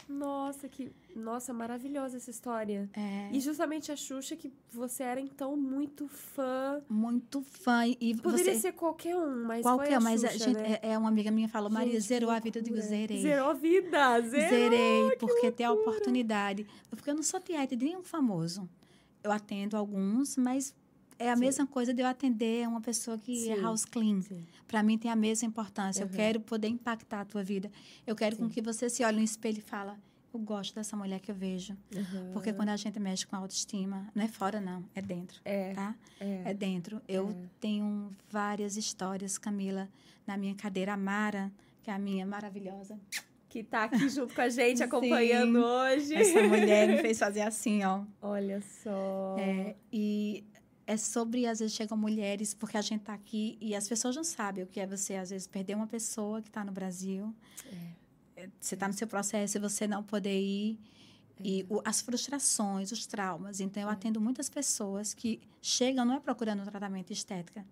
[0.09, 0.91] Nossa, que.
[1.15, 2.89] Nossa, maravilhosa essa história.
[2.95, 6.83] É, E justamente a Xuxa, que você era então muito fã.
[6.89, 7.87] muito fã.
[7.87, 9.63] E Poderia você, ser qualquer um, mas.
[9.63, 10.79] qualquer, foi a mas a Xuxa, gente, né?
[10.83, 12.59] é, é uma amiga minha falou, Maria, Gente, zerou a vida.
[12.59, 13.21] Eu digo, zerei.
[13.21, 14.49] Zerou a vida, zerou.
[14.49, 16.67] Zerei, porque tem a oportunidade.
[16.91, 18.69] Porque eu não sou tiete de nenhum famoso.
[19.23, 20.75] Eu atendo alguns, mas
[21.19, 21.41] é a Sim.
[21.41, 23.63] mesma coisa de eu atender uma pessoa que é Sim.
[23.63, 24.21] house clean.
[24.67, 26.05] Para mim tem a mesma importância.
[26.05, 26.11] Uhum.
[26.11, 27.71] Eu quero poder impactar a tua vida.
[28.07, 28.51] Eu quero com Sim.
[28.51, 29.97] que você se olhe no espelho e fala,
[30.37, 31.77] eu gosto dessa mulher que eu vejo.
[31.95, 32.33] Uhum.
[32.33, 35.95] Porque quando a gente mexe com autoestima, não é fora não, é dentro, É, tá?
[36.21, 36.43] é.
[36.47, 37.01] É dentro.
[37.09, 39.89] Eu tenho várias histórias, Camila,
[40.27, 40.93] na minha cadeira.
[40.93, 41.51] A Mara,
[41.83, 42.99] que é a minha maravilhosa.
[43.49, 44.85] Que tá aqui junto com a gente, Sim.
[44.85, 46.15] acompanhando hoje.
[46.15, 48.03] Essa mulher me fez fazer assim, ó.
[48.21, 49.37] Olha só.
[49.39, 50.45] É, e
[50.87, 54.25] é sobre, às vezes, chegam mulheres, porque a gente tá aqui e as pessoas não
[54.25, 57.35] sabem o que é você, às vezes, perder uma pessoa que está no Brasil.
[57.67, 57.77] É,
[58.61, 60.79] Você está no seu processo e você não poder ir.
[61.45, 63.61] E o- as frustrações, os traumas.
[63.61, 67.65] Então, eu atendo muitas pessoas que chegam, não é procurando um tratamento estética.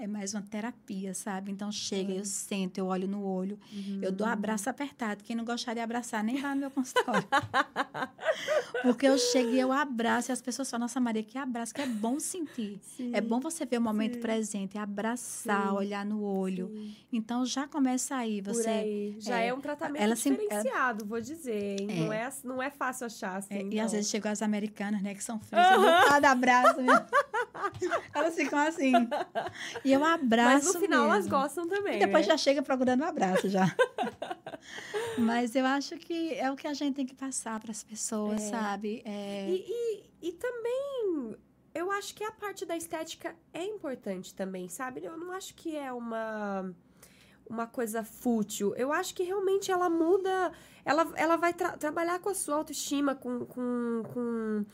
[0.00, 1.52] É mais uma terapia, sabe?
[1.52, 3.58] Então, chega, eu sento, eu olho no olho,
[4.00, 5.22] eu dou abraço apertado.
[5.22, 7.28] Quem não gostar de abraçar, nem vá no meu consultório.
[8.82, 11.82] Porque eu chego e eu abraço e as pessoas falam, nossa, Maria, que abraço, que
[11.82, 12.80] é bom sentir.
[12.96, 14.20] Sim, É bom você ver o momento sim.
[14.20, 15.74] presente, abraçar, Sim.
[15.74, 16.72] olhar no olho.
[17.12, 18.70] Então, já começa aí, Por você...
[18.70, 19.16] aí.
[19.18, 21.78] Já é, é, um tratamento ela diferenciado, vou dizer.
[21.78, 21.88] hein?
[21.90, 22.00] É.
[22.06, 23.52] Não, é, não é fácil achar, assim.
[23.54, 27.06] É, e às vezes chegam as americanas, né, que são frias, dou cada abraço, né?
[28.14, 28.92] Elas ficam assim.
[29.84, 31.30] E eu abraço Mas no final elas mesmo.
[31.30, 31.96] gostam também.
[31.96, 32.32] E depois né?
[32.32, 33.64] já chega procurando um abraço já.
[35.18, 38.40] Mas eu acho que é o que a gente tem que passar para as pessoas,
[38.42, 38.50] É.
[38.50, 39.02] sabe?
[39.04, 39.64] É, E,
[40.22, 41.36] e, e também,
[41.74, 45.04] eu acho que a parte da estética é importante também, sabe?
[45.04, 46.72] Eu não acho que é uma,
[47.48, 48.74] uma coisa fútil.
[48.76, 50.52] Eu acho que realmente ela muda,
[50.84, 54.64] ela, ela vai tra- trabalhar com a sua autoestima, com, com, com,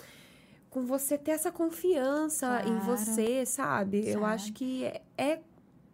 [0.70, 2.85] com você ter essa confiança em Claro.
[2.85, 3.98] você, sabe?
[4.07, 4.24] Eu Sabe.
[4.26, 5.40] acho que é, é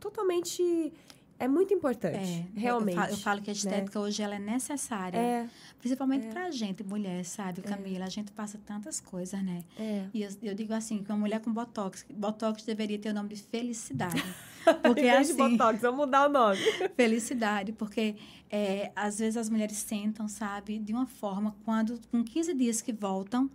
[0.01, 0.93] totalmente,
[1.39, 2.97] é muito importante, é, realmente.
[2.97, 5.17] Eu falo, eu falo que a estética hoje ela é necessária.
[5.19, 6.31] É, Principalmente É.
[6.31, 8.05] pra gente, mulher, sabe, Camila?
[8.05, 9.65] A gente passa tantas coisas, né?
[9.79, 10.07] é.
[10.15, 13.31] E eu, eu digo assim, que uma mulher com botox, botox deveria ter o nome
[13.31, 14.23] de felicidade.
[14.81, 16.57] Porque Em vez de assim, Botox, vamos mudar o nome.
[16.97, 18.15] felicidade, porque
[18.49, 22.93] é, às vezes as mulheres sentam, sabe, de uma forma, quando com 15 dias que
[22.93, 23.51] voltam,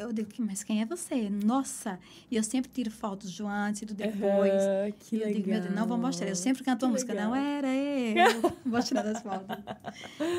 [0.00, 1.28] eu digo, mas quem é você?
[1.30, 1.98] Nossa!
[2.30, 4.52] E eu sempre tiro fotos do antes e do depois.
[4.52, 6.28] Aham, que E eu digo, meu Deus, não vou mostrar.
[6.28, 7.30] Eu sempre canto uma música, legal.
[7.30, 8.14] não era eu.
[8.64, 9.56] Vou tirar das fotos.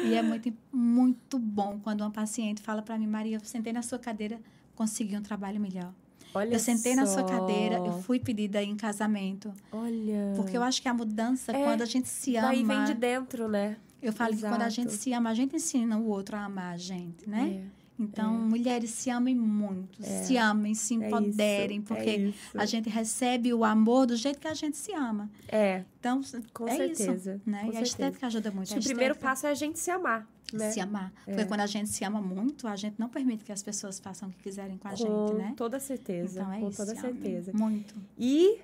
[0.03, 3.81] E é muito, muito bom quando uma paciente fala para mim, Maria, eu sentei na
[3.81, 4.39] sua cadeira,
[4.75, 5.93] consegui um trabalho melhor.
[6.33, 7.25] Olha eu sentei na sua só.
[7.25, 9.53] cadeira, eu fui pedida em casamento.
[9.71, 10.33] Olha.
[10.35, 12.47] Porque eu acho que a mudança, É, quando a gente se ama.
[12.47, 13.75] Daí vem de dentro, né?
[14.01, 14.71] Eu falo que quando a Exato.
[14.89, 17.61] gente se ama, a gente ensina o outro a amar a gente, né?
[17.67, 20.23] É, Então, mulheres se amem muito, É.
[20.23, 22.37] se amem, se é empoderem, isso, porque é isso.
[22.57, 25.29] a gente recebe o amor do jeito que a gente se ama.
[25.47, 26.21] É, Então,
[26.53, 27.13] com é certeza.
[27.35, 27.59] isso, né?
[27.61, 27.83] com e a certeza.
[27.83, 28.63] estética ajuda muito.
[28.63, 30.71] Acho que a o primeiro passo é a gente se amar, né?
[30.71, 31.13] se amar.
[31.25, 34.29] Porque quando a gente se ama muito, a gente não permite que as pessoas façam
[34.29, 35.53] o que quiserem com a com gente, né?
[35.55, 36.41] toda certeza.
[36.41, 36.77] Então é com isso.
[36.77, 37.51] toda se amem certeza.
[37.53, 37.95] Muito.
[38.17, 38.59] E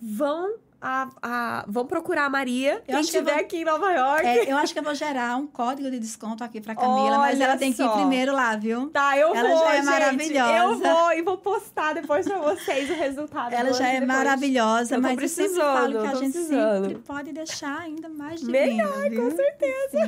[0.00, 2.82] vão, a, a- vão procurar a Maria.
[2.84, 4.26] Quem acho que eu estiver vou- aqui em Nova York.
[4.26, 7.36] É, eu acho que eu vou gerar um código de desconto aqui pra Camila, mas
[7.36, 8.88] Olha ela tem que ir primeiro lá, viu?
[8.90, 9.84] Tá, eu Ela vou, já é gente.
[9.86, 10.56] maravilhosa.
[10.58, 13.52] Eu vou e vou postar depois pra vocês o resultado.
[13.52, 16.88] Ela já é maravilhosa, Eu mas eu sempre falo que a gente precisando.
[16.88, 19.22] sempre pode deixar ainda mais divina, Melhor, viu?
[19.22, 19.98] com certeza.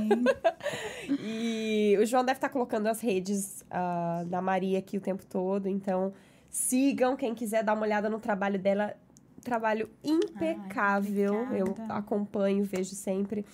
[1.21, 5.69] E o João deve estar colocando as redes ah, da Maria aqui o tempo todo,
[5.69, 6.13] então
[6.51, 8.95] sigam quem quiser dar uma olhada no trabalho dela.
[9.43, 11.47] Trabalho impecável.
[11.51, 13.45] Ai, eu acompanho, vejo sempre.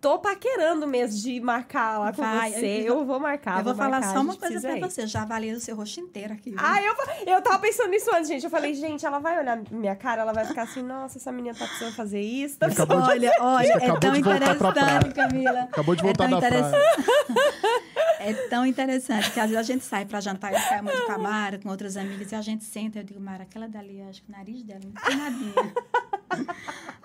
[0.00, 2.82] Tô paquerando mesmo de marcar lá com Vai, você.
[2.82, 3.58] eu- Eu vou marcar.
[3.58, 4.80] eu vou falar marcar, só uma coisa pra ir.
[4.80, 5.06] você.
[5.08, 6.50] Já avalei o seu rosto inteiro aqui.
[6.50, 6.58] viu?
[6.62, 6.94] Ah, eu,
[7.34, 8.44] eu tava pensando nisso antes, gente.
[8.44, 11.52] Eu falei, gente, ela vai olhar minha cara, ela vai ficar assim, nossa, essa menina
[11.58, 12.56] tá precisando fazer isso.
[12.60, 15.60] Tá Acabou de- Olha, olha, Acabou é tão de voltar pra interessante, Camila.
[15.62, 16.72] Acabou de voltar é tão da praia.
[18.28, 21.12] É tão interessante que às vezes a gente sai pra jantar, eu saio muito com
[21.12, 24.22] a Mara, com outras amigas, e a gente senta, eu digo, Mara, aquela dali, acho
[24.22, 25.74] que o nariz dela não tem nadinha.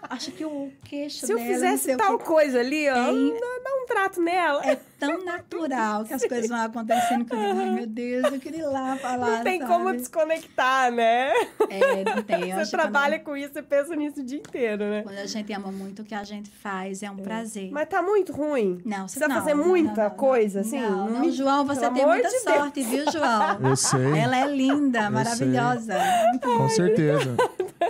[0.09, 2.25] Acho que o queixo Se eu dela, fizesse tal quê.
[2.25, 4.65] coisa ali, ó, É dá, um trato nela.
[4.65, 8.39] É tão natural que as coisas vão acontecendo que eu digo, ai meu Deus, eu
[8.39, 9.37] queria ir lá falar.
[9.37, 9.71] Não tem sabe?
[9.73, 11.33] como desconectar, né?
[11.69, 12.49] É, não tem.
[12.51, 15.01] Eu Você que trabalha com isso, você pensa nisso o dia inteiro, né?
[15.03, 17.69] Quando, quando a gente ama muito o que a gente faz, é um prazer.
[17.71, 18.81] Mas tá muito ruim.
[18.85, 20.67] Não, Precisa não, fazer não, muita não, coisa, não.
[20.67, 20.79] assim?
[20.79, 22.57] Não, não, João, você Pelo tem muita de Deus.
[22.57, 23.59] sorte, viu, João?
[23.69, 24.19] Eu sei.
[24.19, 25.95] Ela é linda, maravilhosa.
[26.29, 27.35] Muito Com certeza.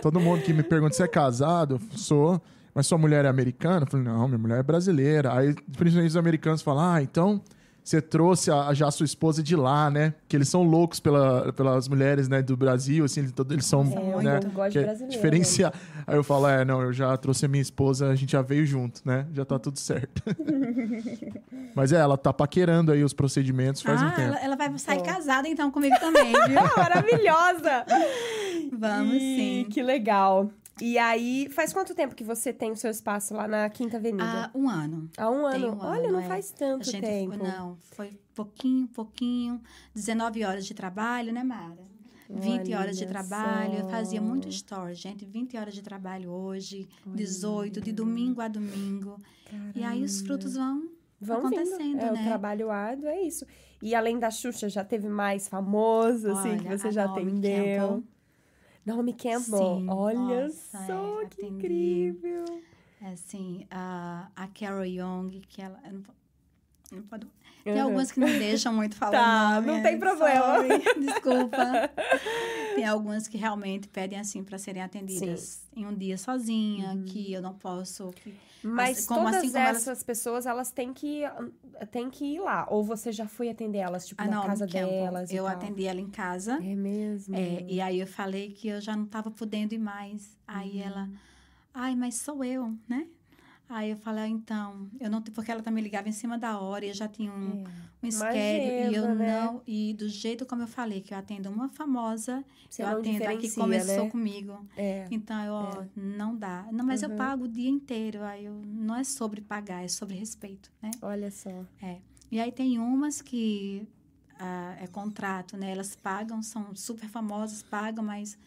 [0.01, 2.41] Todo mundo que me pergunta se é casado, eu sou.
[2.75, 3.85] Mas sua mulher é americana?
[3.85, 5.37] Eu falei, não, minha mulher é brasileira.
[5.37, 7.39] Aí, principalmente os americanos falam, ah, então
[7.83, 10.13] você trouxe a, já a sua esposa de lá, né?
[10.27, 14.23] Que eles são loucos pela, pelas mulheres, né, do Brasil, assim, eles, eles são, É,
[14.23, 14.39] né?
[14.53, 15.73] gosto que é diferenciar.
[16.07, 18.65] Aí eu falo, é, não, eu já trouxe a minha esposa, a gente já veio
[18.65, 19.27] junto, né?
[19.33, 20.23] Já tá tudo certo.
[21.75, 24.21] Mas é, ela tá paquerando aí os procedimentos faz ah, um tempo.
[24.21, 26.61] ela, ela vai sair casada então comigo também, viu?
[26.77, 27.85] Maravilhosa!
[28.71, 29.69] Vamos Ih, sim.
[29.69, 30.49] Que legal.
[30.81, 33.99] E aí, faz quanto tempo que você tem o seu espaço lá na Quinta Há
[33.99, 34.51] Avenida?
[34.55, 35.09] um ano.
[35.17, 35.73] Há um ano.
[35.73, 36.27] um Olha, ano, não é.
[36.27, 37.37] faz tanto gente tempo.
[37.37, 39.61] Foi, não, foi pouquinho, pouquinho.
[39.93, 41.77] 19 horas de trabalho, né, Mara?
[42.29, 43.73] 20 horas de Olha trabalho.
[43.75, 44.25] Eu fazia só.
[44.25, 45.25] muito story, gente.
[45.25, 49.17] 20 horas de trabalho hoje, 18, de domingo a domingo.
[49.75, 50.89] E aí os frutos vão
[51.21, 51.99] Vão acontecendo, vindo.
[52.01, 52.21] É, né?
[52.21, 53.45] o trabalho árduo é isso.
[53.81, 57.21] E além da Xuxa, já teve mais famoso, assim, que Olha, você a já Naomi
[57.21, 58.03] atendeu?
[58.85, 59.77] Naomi Campbell.
[59.79, 61.55] Sim, Olha nossa, só, é, que atendi.
[61.55, 62.45] incrível.
[63.01, 65.79] É assim, a, a Carol Young, que ela.
[65.85, 66.03] eu não,
[66.91, 67.27] não pode-
[67.63, 67.81] Tem Uhum.
[67.83, 69.67] algumas que não deixam muito falar Tá, nome.
[69.67, 70.45] não é, tem problema.
[70.55, 71.91] sorry, desculpa.
[72.75, 77.05] Tem algumas que realmente pedem assim para serem atendidas em um dia sozinha, Uhum.
[77.05, 78.11] que eu não posso.
[78.11, 81.21] que- Mas como- todas assim como essas elas- pessoas, elas têm que,
[81.91, 82.65] têm que ir lá.
[82.69, 85.99] Ou você já foi atender elas, tipo, Ah, na não, casa delas eu atendi ela
[86.01, 86.53] em casa.
[86.61, 87.35] É mesmo?
[87.35, 90.37] é, e aí eu falei que eu já não estava podendo ir mais.
[90.47, 90.87] Aí Uhum.
[90.87, 91.09] ela,
[91.73, 93.07] ai, mas sou eu, né?
[93.73, 96.85] Aí eu falei, ah, então, eu não porque ela também ligava em cima da hora
[96.85, 98.05] e eu já tinha um, É.
[98.05, 98.07] um
[98.91, 99.39] e eu né?
[99.41, 103.27] não e do jeito como eu falei que eu atendo uma famosa Você eu atendo
[103.27, 104.09] a que começou né?
[104.11, 105.07] comigo É.
[105.09, 107.09] então eu ó, não dá não mas Uhum.
[107.11, 110.91] eu pago o dia inteiro aí eu não é sobre pagar é sobre respeito né
[111.01, 111.49] Olha só.
[112.31, 113.87] e aí tem umas que
[114.37, 118.37] ah, é contrato né elas pagam são super famosas pagam mas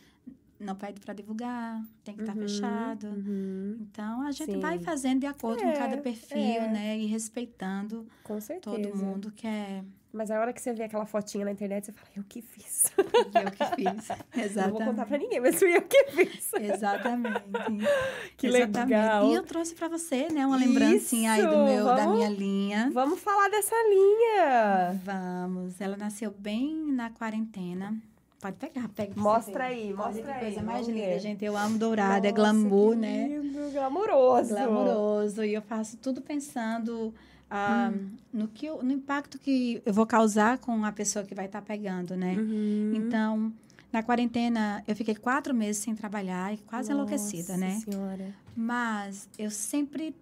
[0.59, 3.77] não pede para divulgar tem que estar Uhum, fechado uhum.
[3.81, 4.61] então a gente Sim.
[4.61, 6.69] vai fazendo de acordo com É, cada perfil é.
[6.69, 11.05] né e respeitando Com todo mundo que é Mas a hora que você vê aquela
[11.05, 12.91] fotinha na internet, você fala, eu que fiz.
[12.97, 14.09] eu que fiz.
[14.57, 15.07] Não vou contar Exatamente.
[15.09, 16.51] pra ninguém, mas fui eu que fiz.
[16.55, 17.43] Exatamente.
[18.39, 18.79] Que Exatamente.
[18.89, 19.27] legal.
[19.31, 22.31] E eu trouxe para você, né, uma lembrancinha aí do Isso, meu, da vamos- minha
[22.31, 22.91] linha.
[22.95, 25.01] Vamos falar dessa linha.
[25.05, 25.79] Vamos.
[25.83, 27.95] Ela nasceu bem na quarentena.
[28.41, 29.13] Pode pegar, pega.
[29.17, 31.21] Mostra aí, Olha mostra que aí, coisa mais linda, ver.
[31.21, 31.45] gente.
[31.45, 33.29] Eu amo dourada, é Nossa, glamour, que né?
[33.29, 34.51] lindo, Glamouroso.
[34.51, 35.45] Glamouroso.
[35.45, 37.13] E eu faço tudo pensando
[37.51, 38.11] ah, Hum.
[38.33, 41.63] no, que eu- no impacto que eu vou causar com a pessoa que vai estar
[41.63, 42.35] pegando, né?
[42.35, 42.93] Uhum.
[42.95, 43.53] Então,
[43.93, 47.81] na quarentena, eu fiquei quatro meses sem trabalhar e quase enlouquecida, Nossa né?
[47.89, 48.35] Senhora.
[48.55, 50.15] Mas eu sempre.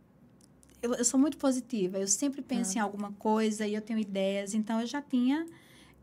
[0.83, 2.77] Eu, eu sou muito positiva, eu sempre penso Ah.
[2.77, 4.53] em alguma coisa e eu tenho ideias.
[4.55, 5.46] Então, eu já tinha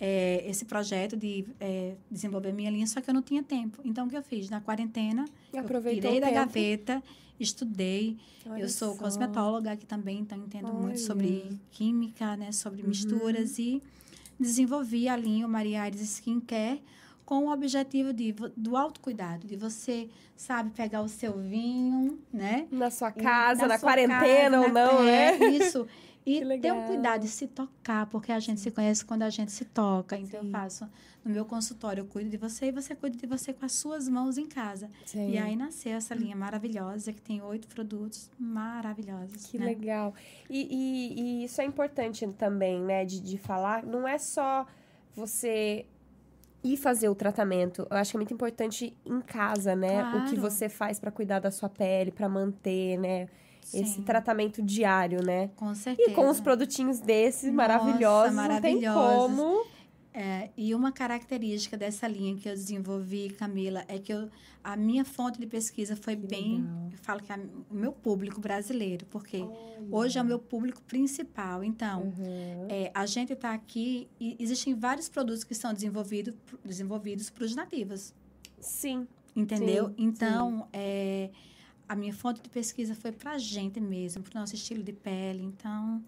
[0.04, 3.80] eh, esse projeto de eh, desenvolver minha linha, só que eu não tinha tempo.
[3.86, 4.50] Então, o que eu fiz?
[4.50, 7.04] Na quarentena, E eu tirei da gaveta,
[7.40, 8.18] estudei.
[8.48, 9.04] Olha eu sou só.
[9.04, 10.74] cosmetóloga aqui também, então entendo Olha.
[10.74, 12.52] muito sobre química, né?
[12.52, 12.88] Sobre Uhum.
[12.88, 13.80] misturas e
[14.40, 16.82] desenvolvi a linha Maria Aires Skincare
[17.24, 22.68] com o objetivo de, do autocuidado, de você, sabe, pegar o seu vinho, né?
[22.72, 25.38] Na sua casa, na, sua quarentena casa, ou na não, né?
[25.52, 25.88] Isso.
[26.26, 26.84] E ter legal.
[26.86, 30.16] cuidado de se tocar, porque a gente se conhece quando a gente se toca.
[30.18, 30.46] Então, Sim.
[30.48, 30.90] eu faço
[31.26, 34.08] no meu consultório, eu cuido de você e você cuida de você com as suas
[34.08, 34.90] mãos em casa.
[35.06, 35.32] Sim.
[35.32, 39.48] E aí nasceu essa linha maravilhosa, que tem oito produtos maravilhosos.
[39.48, 39.66] Que né?
[39.66, 40.14] legal.
[40.50, 43.84] E, e- e isso é importante também, né, de, de falar.
[43.84, 44.66] Não é só
[45.16, 45.86] você
[46.64, 47.88] ir fazer o tratamento.
[47.90, 50.04] Eu acho que é muito importante em casa, né?
[50.14, 50.42] O que Claro.
[50.42, 53.28] você faz pra cuidar da sua pele, pra manter, né?
[53.74, 55.50] Esse Sim, tratamento diário, né?
[55.56, 56.12] Com certeza.
[56.12, 59.38] E com os produtinhos desses Nossa, maravilhosos, não tem maravilhosos.
[59.38, 59.66] como.
[60.14, 64.28] É, e uma característica dessa linha que eu desenvolvi, Camila, é que eu,
[64.62, 66.58] a minha fonte de pesquisa foi Que bem.
[66.58, 66.90] legal.
[66.92, 67.40] Eu falo que a-
[67.70, 69.42] o meu público brasileiro, porque
[69.90, 71.64] hoje é o meu público principal.
[71.64, 72.66] Então, Uhum.
[72.68, 76.34] é, a gente está aqui e existem vários produtos que são desenvolvido,
[76.66, 78.14] desenvolvidos para os nativos.
[78.60, 79.08] Sim.
[79.34, 79.88] Entendeu?
[79.88, 81.30] Sim, então, é,
[81.92, 84.94] a minha fonte de pesquisa foi para a gente mesmo, para o nosso estilo de
[84.94, 85.44] pele.
[85.44, 86.02] Então,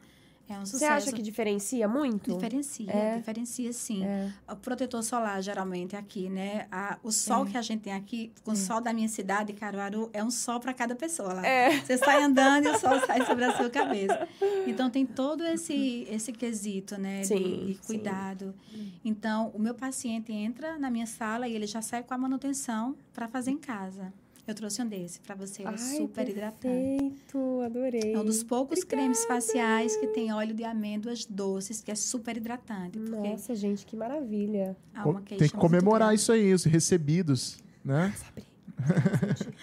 [0.49, 0.79] é um sucesso.
[0.79, 2.33] Você acha que diferencia muito?
[2.33, 3.17] Diferencia, É?
[3.17, 4.03] diferencia sim.
[4.03, 4.31] É.
[4.51, 6.67] O protetor solar, geralmente, aqui, né?
[6.69, 7.51] A- o sol É.
[7.51, 10.59] que a gente tem aqui, com o sol da minha cidade, Caruaru, é um sol
[10.59, 11.45] para cada pessoa lá.
[11.47, 11.79] É.
[11.79, 14.27] Você sai andando e o sol sai sobre a sua cabeça.
[14.67, 17.21] Então, tem todo esse, esse quesito, né?
[17.21, 17.79] de- Sim, de, sim.
[17.85, 18.53] cuidado.
[19.03, 22.95] Então, o meu paciente entra na minha sala e ele já sai com a manutenção
[23.13, 24.13] para fazer em casa.
[24.45, 26.99] Eu trouxe um desse para você, ele é Ai, super hidratante.
[26.99, 28.13] Perfeito, adorei.
[28.13, 32.35] É um dos poucos cremes faciais que tem óleo de amêndoas doces, que é super
[32.35, 32.99] hidratante.
[32.99, 34.75] Porque Nossa, gente, que maravilha.
[34.93, 38.13] há uma Tem que comemorar isso aí, os recebidos, né?
[38.17, 38.43] Sabe?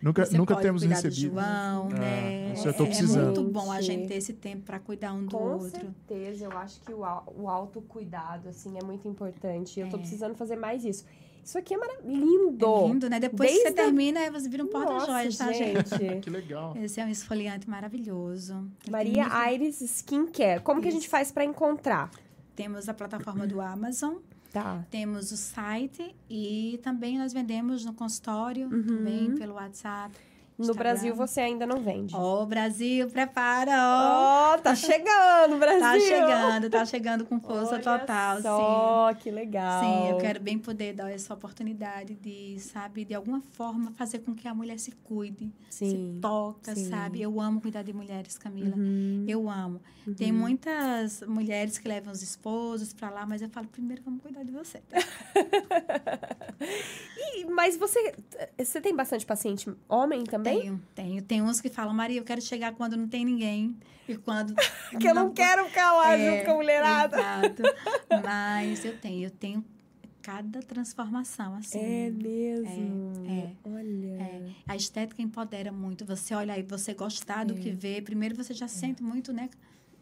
[0.00, 1.32] Nunca, Você nunca pode temos recebido.
[1.34, 2.52] João, É, né?
[2.54, 3.24] isso eu tô É precisando.
[3.40, 4.06] muito bom a Gente.
[4.06, 5.70] ter esse tempo para cuidar um do Com outro.
[5.70, 9.80] certeza, eu acho que o, o autocuidado, assim, é muito importante.
[9.80, 9.98] Eu tô É.
[9.98, 11.04] precisando fazer mais isso.
[11.48, 12.66] Isso aqui é lindo.
[12.66, 13.18] É lindo, né?
[13.18, 15.88] Depois que Desde você a- termina, você vira um porta-joias, tá, gente?
[15.98, 16.20] gente.
[16.20, 16.76] Que legal.
[16.76, 18.70] Esse é um esfoliante maravilhoso.
[18.90, 20.60] Maria muito- Aires Skincare.
[20.60, 21.10] Como que a gente Isso.
[21.10, 22.10] faz pra encontrar?
[22.54, 24.16] Temos a plataforma do Amazon,
[24.52, 24.84] Tá.
[24.90, 28.82] temos o site e também nós vendemos no consultório, Uhum.
[28.86, 30.14] também pelo WhatsApp.
[30.58, 30.90] No Instagram.
[30.92, 32.16] Brasil você ainda não vende.
[32.16, 34.54] Ó, Brasil, prepara, ó.
[34.54, 35.80] Ó, tá chegando, Brasil!
[35.80, 38.42] Tá chegando, tá chegando com força Olha total, sim.
[38.42, 39.82] só, que legal.
[39.84, 44.34] Sim, eu quero bem poder dar essa oportunidade de, sabe, de alguma forma fazer com
[44.34, 46.14] que a mulher se cuide, Sim.
[46.14, 46.88] se toca, sim.
[46.90, 47.22] sabe?
[47.22, 48.74] Eu amo cuidar de mulheres, Camila.
[48.76, 49.24] Uhum.
[49.28, 49.80] Eu amo.
[50.16, 54.42] Tem muitas mulheres que levam os esposos pra lá, mas eu falo, primeiro vamos cuidar
[54.42, 54.82] de você.
[57.36, 58.14] E- mas você,
[58.58, 60.47] você tem bastante paciente homem também?
[60.50, 61.22] Tenho, tenho.
[61.22, 63.76] Tem uns que falam, Maria, eu quero chegar quando não tem ninguém.
[64.08, 64.54] E quando.
[64.98, 67.16] Que eu não quero ficar lá É, junto com a mulherada.
[67.18, 67.62] Exato.
[68.24, 69.64] Mas eu tenho, eu tenho
[70.22, 71.78] cada transformação, assim.
[71.78, 73.12] É mesmo.
[73.28, 73.52] é.
[73.64, 74.22] Olha.
[74.22, 76.04] É, a estética empodera muito.
[76.04, 78.00] Você olha e você gostar do que vê.
[78.02, 79.48] Primeiro você já sente muito, né?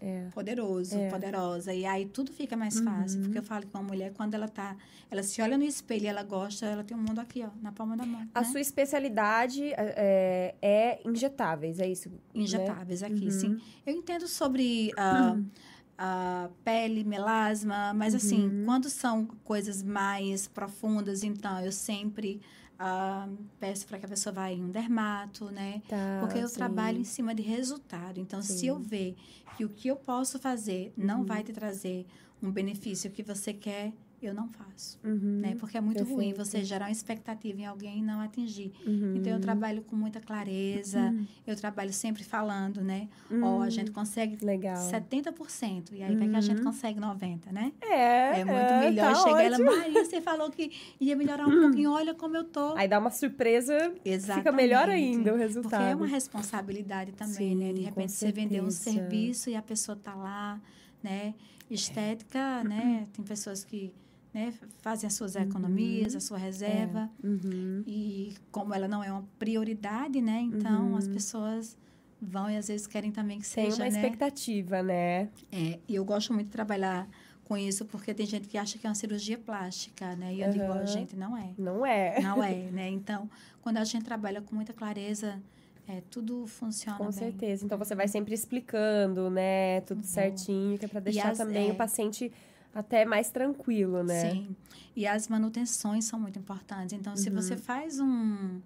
[0.09, 0.29] É.
[0.33, 1.09] Poderoso, É.
[1.11, 1.75] poderosa.
[1.75, 3.21] E aí tudo fica mais fácil.
[3.23, 4.77] Porque eu falo que uma mulher, quando ela tá.
[5.11, 7.73] Ela se olha no espelho e ela gosta, ela tem um mundo aqui, ó, na
[7.73, 8.27] palma da mão.
[8.35, 8.47] A né?
[8.47, 12.11] sua especialidade é, é injetáveis, é isso?
[12.35, 13.31] Injetáveis aqui, Uhum.
[13.31, 13.61] sim.
[13.85, 15.37] Eu entendo sobre a,
[15.99, 18.65] a pele, melasma, mas assim, Uhum.
[18.65, 22.41] quando são coisas mais profundas, então eu sempre
[22.79, 25.83] ah, peço para que a pessoa vá em um dermato, né?
[25.89, 26.55] Tá, Porque eu sim.
[26.55, 28.19] trabalho em cima de resultado.
[28.21, 28.69] Então, se Sim.
[28.69, 29.17] eu ver
[29.57, 31.27] que o que eu posso fazer não Uhum.
[31.27, 32.07] vai te trazer
[32.43, 33.93] um benefício que você quer,
[34.27, 34.99] eu não faço.
[35.05, 35.41] Uhum.
[35.41, 35.57] Né?
[35.59, 36.45] Porque é muito ruim Perfeito.
[36.45, 38.73] você gerar uma expectativa em alguém e não atingir.
[38.87, 39.15] Uhum.
[39.17, 41.15] Então, eu trabalho com muita clareza,
[41.47, 43.09] eu trabalho sempre falando, né?
[43.43, 44.77] Ó, a gente consegue Legal.
[44.91, 47.73] 70%, e aí vai que a gente consegue 90%, né?
[47.81, 49.13] É, É muito melhor.
[49.13, 49.59] tá Chega ela.
[49.59, 50.71] Maria, você falou que
[51.01, 52.75] ia melhorar um pouquinho, olha como eu tô.
[52.77, 54.45] Aí dá uma surpresa, Exatamente.
[54.45, 55.83] fica melhor ainda o Porque resultado.
[55.85, 57.73] é uma responsabilidade também, né?
[57.73, 60.61] De Sim, repente você vender um serviço e a pessoa tá lá,
[61.03, 61.35] né?
[61.71, 63.07] Estética, né?
[63.13, 63.93] Tem pessoas que
[64.37, 67.09] né, fazem as suas economias, a sua reserva.
[67.25, 67.83] Uhum.
[67.87, 70.41] E como ela não é uma prioridade, né?
[70.43, 70.97] Então Uhum.
[70.99, 71.77] as pessoas
[72.21, 73.97] vão e às vezes querem também que Tem seja, uma né?
[73.97, 75.29] expectativa, né?
[75.51, 77.09] É, e eu gosto muito de trabalhar
[77.45, 80.35] com isso porque tem gente que acha que é uma cirurgia plástica, né?
[80.35, 81.51] E eu digo, ó, gente, não é.
[81.57, 82.21] Não é.
[82.21, 82.91] Não é, né?
[82.91, 83.31] Então,
[83.63, 85.41] quando a gente trabalha com muita clareza,
[85.89, 87.13] é, tudo funciona Com bem.
[87.13, 87.65] certeza.
[87.65, 89.81] Então você vai sempre explicando, né?
[89.83, 91.73] Tudo certinho, que é pra deixar as- também é.
[91.73, 92.31] o paciente
[92.79, 94.31] até mais tranquilo, né?
[94.33, 94.57] Sim.
[94.95, 96.93] E as manutenções são muito importantes.
[96.93, 97.35] Então, se Uhum.
[97.37, 98.61] você faz um,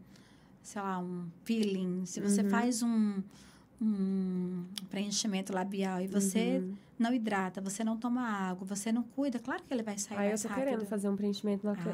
[0.63, 2.51] sei lá, um peeling, se você Uhum.
[2.51, 3.23] faz um,
[3.81, 6.77] um preenchimento labial e você Uhum.
[7.03, 10.25] Não hidrata, você não toma água, você não cuida, claro que ele vai sair eu
[10.29, 10.65] mais tô rápido.
[10.65, 11.89] querendo fazer um preenchimento na tô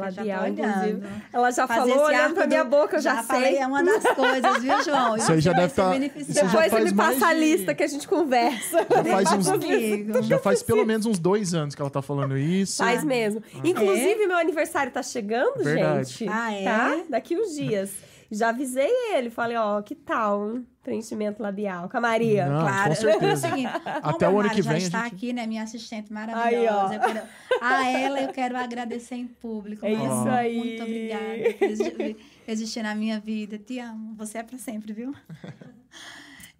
[0.00, 1.02] labial, inclusive.
[1.32, 3.58] Ela já Fazer falou olhando pra minha boca, eu já, já falei, sei.
[3.58, 5.16] é uma das coisas, viu, João?
[5.16, 7.86] Isso aí já deve se tá- Depois você me passa a de- lista que a
[7.86, 8.78] gente conversa.
[8.90, 10.22] Já faz uns, comigo.
[10.22, 12.78] já faz pelo menos uns dois anos que ela tá falando isso.
[12.82, 13.42] Faz mesmo.
[13.64, 16.10] Inclusive, meu aniversário tá chegando, Verdade.
[16.10, 16.28] gente.
[16.28, 16.64] Ah, é?
[16.64, 17.00] Tá?
[17.08, 17.90] Daqui uns dias.
[18.30, 22.46] Já avisei ele, falei, ó, que tal um preenchimento labial com a Maria?
[22.46, 22.90] Não, Claro.
[22.90, 23.26] com certeza.
[23.26, 23.72] É o seguinte,
[24.02, 25.46] Até o a ano que já vem a está gente- aqui, né?
[25.46, 26.78] Minha assistente Aí, maravilhosa.
[26.88, 26.92] ó.
[26.94, 27.22] Eu quero-
[27.60, 29.84] a ela eu quero agradecer em público.
[29.84, 30.56] É isso aí.
[30.58, 32.16] Muito obrigada por exi-
[32.46, 33.58] existir na minha vida.
[33.58, 34.14] Te amo.
[34.16, 35.12] Você é para sempre, viu?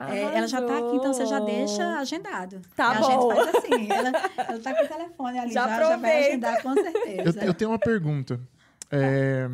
[0.09, 2.62] É, ela já tá aqui, então você já deixa agendado.
[2.75, 3.11] Tá a bom.
[3.35, 3.93] gente faz assim.
[3.93, 4.09] Ela,
[4.49, 6.27] ela tá com o telefone ali, Já já, já, vai aproveita.
[6.49, 7.45] agendar com Eu, certeza.
[7.45, 8.41] eu tenho uma pergunta.
[8.91, 9.47] É,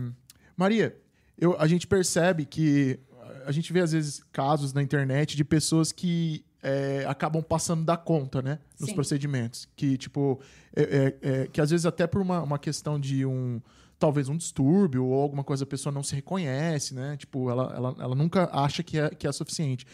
[0.56, 0.96] Maria,
[1.38, 2.98] eu, a gente percebe que
[3.44, 7.96] a gente vê às vezes casos na internet de pessoas que é, acabam passando da
[7.96, 8.58] conta, né?
[8.80, 8.94] Nos Sim.
[8.94, 9.68] procedimentos.
[9.76, 10.40] Que, tipo,
[10.74, 13.60] é- é- é, que às vezes até por uma, uma questão de um.
[13.98, 17.16] Talvez um distúrbio ou alguma coisa a pessoa não se reconhece, né?
[17.16, 19.86] Tipo, ela, ela, ela nunca acha que é, que é suficiente.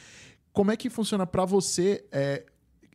[0.52, 2.04] Como é que funciona pra você?
[2.10, 2.44] é,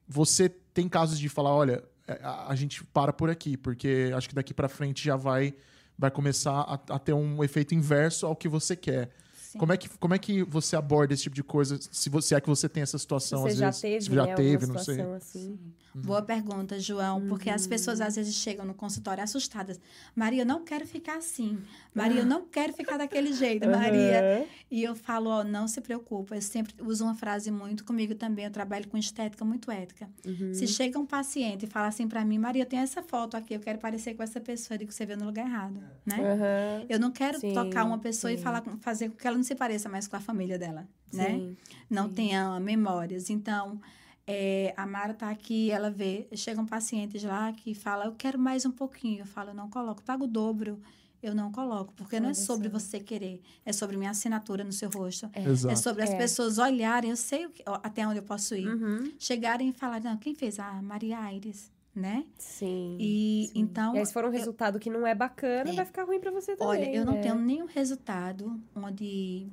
[0.07, 4.27] você tem casos de falar, olha, é, a, a gente para por aqui, porque acho
[4.27, 5.53] que daqui pra frente já vai,
[5.97, 9.09] vai começar a, a ter um efeito inverso ao que você quer.
[9.51, 9.59] Sim.
[9.59, 11.79] Como é, que, como é que você aborda esse tipo de coisa?
[11.91, 13.81] Se você é que você tem essa situação, Você às já vezes.
[13.81, 14.95] teve, se já né, teve, não sei.
[14.95, 15.59] situação assim?
[15.95, 18.05] Boa pergunta, João, porque as pessoas Uhum.
[18.05, 19.79] às vezes chegam no consultório assustadas.
[20.15, 21.57] Maria, eu não quero ficar assim.
[21.95, 24.19] Maria, eu não quero ficar daquele jeito, Maria.
[24.19, 24.45] Aham.
[24.69, 26.35] E eu falo, ó, não se preocupa.
[26.35, 28.45] Eu sempre uso uma frase muito comigo também.
[28.45, 30.07] Eu trabalho com estética muito ética.
[30.23, 30.53] Uhum.
[30.53, 33.55] Se chega um paciente e fala assim pra mim, Maria, eu tenho essa foto aqui,
[33.55, 34.75] eu quero parecer com essa pessoa.
[34.75, 36.85] Eu digo, você veio no lugar errado, né?
[36.89, 38.43] Eu não quero Sim, tocar uma pessoa e sim.
[38.43, 41.29] falar, com- fazer com que ela se pareça mais com a família dela, né?
[41.31, 41.57] Sim,
[41.89, 42.13] Não sim.
[42.13, 43.29] tenha memórias.
[43.29, 43.79] Então,
[44.25, 48.65] é, a Mara tá aqui, ela vê, chegam pacientes lá que fala, eu quero mais
[48.65, 49.19] um pouquinho.
[49.21, 50.79] Eu falo, não coloco, pago o dobro.
[51.23, 54.87] Eu não coloco, porque não é sobre você querer, é sobre minha assinatura no seu
[54.87, 55.27] rosto.
[55.33, 55.79] É, Exato.
[55.79, 56.17] sobre as É.
[56.17, 58.67] pessoas olharem, eu sei o que- até onde eu posso ir.
[58.67, 59.11] Uhum.
[59.17, 60.59] Chegarem e falarem, não, quem fez?
[60.59, 62.25] Ah, Maria Aires, né?
[62.37, 62.95] Sim.
[62.99, 63.59] E sim.
[63.59, 63.95] então.
[63.95, 65.73] E aí, se for um eu- resultado que não é bacana, É.
[65.73, 66.67] vai ficar ruim pra você também.
[66.87, 67.21] Olha, eu não né?
[67.21, 69.47] tenho nenhum resultado onde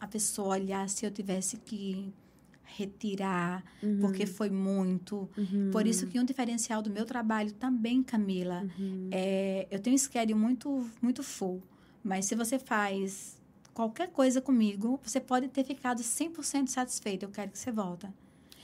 [0.00, 2.12] a pessoa olhar se eu tivesse que
[2.64, 5.28] retirar, Uhum, porque foi muito.
[5.36, 9.08] uhum, Por isso que um diferencial do meu trabalho também, Camila, uhum.
[9.10, 11.62] é, eu tenho um schedule muito, muito full.
[12.02, 13.38] Mas se você faz
[13.74, 17.24] qualquer coisa comigo, você pode ter ficado 100% satisfeito.
[17.24, 18.12] Eu quero que você volta.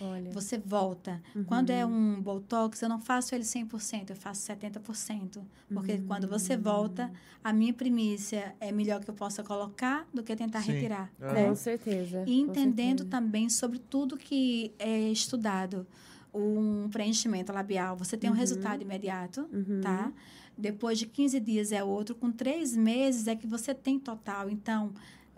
[0.01, 0.31] Olha.
[0.31, 1.21] Você volta.
[1.35, 1.45] Uhum.
[1.45, 5.41] Quando é um Botox, eu não faço ele 100%, eu faço 70%.
[5.73, 6.07] Porque Uhum.
[6.07, 7.11] quando você volta,
[7.43, 10.73] a minha primícia é melhor que eu possa colocar do que tentar Sim.
[10.73, 11.11] retirar.
[11.21, 11.33] É.
[11.33, 11.49] né?
[11.49, 12.25] Com certeza.
[12.27, 13.11] E entendendo certeza.
[13.11, 15.87] também sobre tudo que é estudado.
[16.33, 18.39] Um preenchimento labial, você tem um Uhum.
[18.39, 19.81] resultado imediato, Uhum.
[19.81, 20.13] tá?
[20.57, 24.51] Depois de 15 dias é outro, com três meses é que você tem total.
[24.51, 24.93] Então,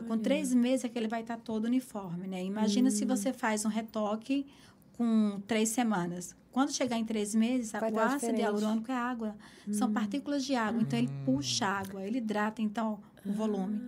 [0.05, 0.21] com Olha.
[0.23, 2.43] três meses é que ele vai estar todo uniforme, né?
[2.45, 2.91] Imagina Hum.
[2.93, 4.47] se você faz um retoque
[4.93, 6.35] com três semanas.
[6.53, 9.37] Quando chegar em três meses, Vai o tá ácido hialurônico é água.
[9.71, 10.83] São partículas de água.
[10.83, 13.81] Então, ele puxa água, ele hidrata, então, o volume.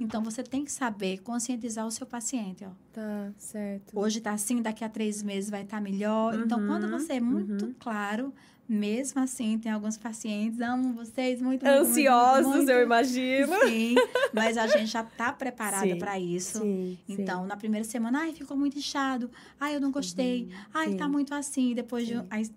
[0.00, 2.70] Então, você tem que saber conscientizar o seu paciente, ó.
[2.92, 3.98] Tá, certo.
[3.98, 6.34] Hoje tá assim, daqui a três meses vai estar melhor.
[6.38, 7.74] Então, quando Uhum, você é muito uhum.
[7.78, 8.32] claro,
[8.68, 13.52] mesmo assim, tem alguns pacientes, amo vocês muito, muito, muito, Ansiosos, muito, eu imagino.
[13.66, 13.94] Sim,
[14.32, 16.60] mas a gente já tá preparada Sim, para isso.
[16.60, 19.30] Sim, Então, na primeira semana, ai, ficou muito inchado.
[19.60, 20.48] Ai, eu não gostei.
[20.74, 21.10] ai, tá sim.
[21.10, 21.74] muito assim.
[21.74, 22.26] Depois de Sim.
[22.30, 22.50] aí,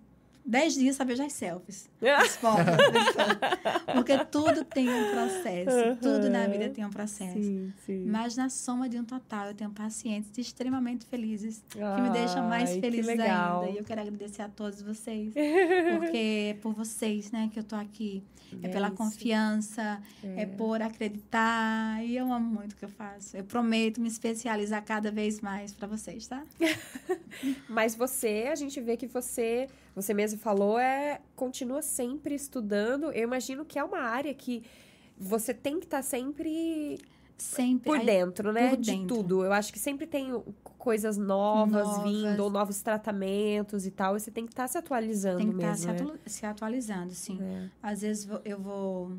[0.44, 1.88] dez dias, sabe, já as selfies.
[2.02, 2.64] As fotos.
[3.94, 5.96] Porque tudo tem um processo.
[6.00, 7.34] Tudo na vida tem um processo.
[7.34, 8.04] Sim, sim.
[8.06, 12.76] Mas na soma de um total, eu tenho pacientes extremamente felizes, que me deixam mais
[12.76, 13.68] feliz ainda.
[13.70, 15.32] E eu quero agradecer a todos vocês,
[15.98, 18.22] porque é por vocês, né, que eu tô aqui.
[18.62, 18.96] É, pela isso.
[18.96, 20.44] confiança, é.
[20.44, 22.04] por acreditar.
[22.04, 23.36] E eu amo muito o que eu faço.
[23.36, 26.42] Eu prometo me especializar cada vez mais para vocês, tá?
[27.68, 33.10] Mas você, a gente vê que você, você mesmo falou, é continua sempre estudando.
[33.12, 34.62] Eu imagino que é uma área que
[35.18, 36.98] você tem que estar sempre
[37.36, 37.84] Sempre.
[37.84, 38.68] por Aí- dentro, né?
[38.70, 39.16] por De dentro.
[39.16, 39.44] tudo.
[39.44, 40.30] Eu acho que sempre tem
[40.76, 42.02] coisas novas, Novas.
[42.04, 44.14] vindo, ou novos tratamentos e tal.
[44.16, 45.82] E você tem que estar se atualizando Tem que estar mesmo.
[45.82, 46.10] se, né?
[46.12, 47.38] atu- se atualizando, sim.
[47.40, 47.68] É.
[47.82, 49.12] Às vezes eu vou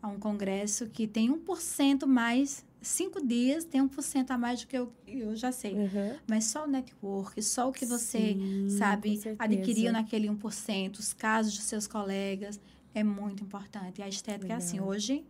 [0.00, 4.76] a um congresso que tem 1% mais, cinco dias tem 1% a mais do que
[4.76, 5.74] eu, eu já sei.
[5.74, 6.16] Uhum.
[6.26, 11.54] Mas só o network, só o que você, Sim, sabe, adquiriu naquele 1%, os casos
[11.56, 12.60] dos seus colegas,
[12.94, 14.00] é muito importante.
[14.00, 14.88] E a estética é assim, Legal.
[14.88, 15.24] hoje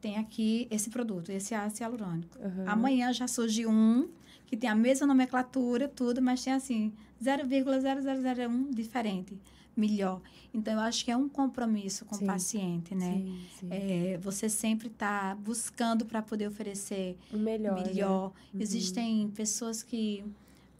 [0.00, 2.38] tem aqui esse produto, esse ácido hialurônico.
[2.38, 2.64] Uhum.
[2.66, 4.08] Amanhã já surge um
[4.46, 6.92] que tem a mesma nomenclatura, tudo, mas tem assim,
[7.22, 9.38] 0,0001 diferente,
[9.80, 10.20] melhor.
[10.52, 12.24] Então, eu acho que é um compromisso com Sim.
[12.24, 13.14] o paciente, né?
[13.14, 13.68] Sim, sim.
[13.70, 17.76] É, você sempre está buscando para poder oferecer o melhor.
[17.76, 17.84] né?
[17.86, 18.32] melhor.
[18.52, 18.60] Uhum.
[18.60, 20.24] Existem pessoas que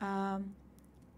[0.00, 0.40] ah,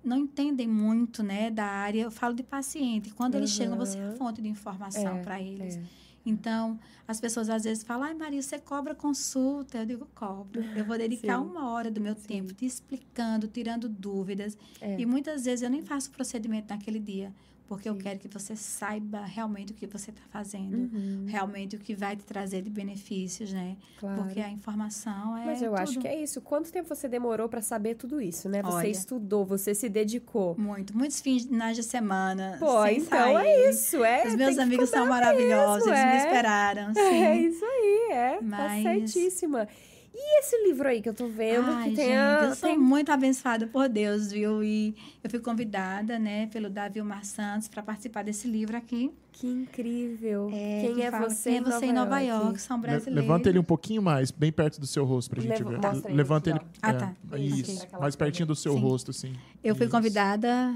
[0.05, 2.03] não entendem muito né, da área.
[2.03, 3.11] Eu falo de paciente.
[3.15, 4.17] Quando eles chegam, você é a Uhum.
[4.17, 5.77] fonte de informação É, para eles.
[5.77, 5.83] É.
[6.25, 6.79] Então,
[7.09, 9.79] as pessoas às vezes falam, ai Maria, você cobra consulta?
[9.79, 10.63] Eu digo, cobro.
[10.77, 11.45] Eu vou dedicar Sim.
[11.47, 14.57] uma hora do meu tempo te explicando, tirando dúvidas.
[14.81, 15.01] É.
[15.01, 17.33] E muitas vezes eu nem faço o procedimento naquele dia,
[17.67, 20.75] porque eu quero que você saiba realmente o que você está fazendo.
[20.77, 23.77] Uhum, Realmente o que vai te trazer de benefícios, né?
[23.99, 24.23] claro.
[24.25, 25.47] Porque a informação é.
[25.47, 26.03] Mas eu acho tudo.
[26.03, 26.41] que é isso.
[26.41, 28.61] Quanto tempo você demorou pra saber tudo isso, né?
[28.63, 28.89] Você Olha.
[28.89, 30.55] estudou, você se dedicou.
[30.59, 30.97] Muito.
[30.97, 32.57] Muitos finais de semana.
[32.59, 33.47] Pô, então sair.
[33.47, 34.05] é isso.
[34.05, 36.25] É, Os meus amigos são maravilhosos, mesmo, eles me é.
[36.27, 36.93] esperaram.
[36.95, 37.01] Sim.
[37.25, 38.31] É isso aí, é.
[38.37, 39.69] Tá Mas- certíssima.
[40.15, 42.45] E esse livro aí que eu tô vendo, Ai, que tem gente, a...
[42.45, 44.63] eu sou tem- muito abençoada por Deus, viu?
[44.63, 44.95] E
[45.25, 49.11] eu fui convidada, né, pelo Davi Omar Santos para participar desse livro aqui.
[49.33, 50.49] Que incrível.
[50.51, 52.61] Quem que é fala, você Quem é você em Nova York?
[52.61, 53.23] São Le- brasileiros.
[53.23, 56.13] Levanta ele um pouquinho mais, bem perto do seu rosto pra gente Leva- ver.
[56.15, 56.69] Levanta aqui, ele.
[56.71, 56.79] ó.
[56.83, 57.39] Ah, é, tá.
[57.39, 57.83] Isso.
[57.85, 57.99] Ok.
[57.99, 58.81] Mais pertinho do seu Sim.
[58.81, 59.33] rosto, assim.
[59.65, 59.95] Eu fui Isso.
[59.97, 60.75] convidada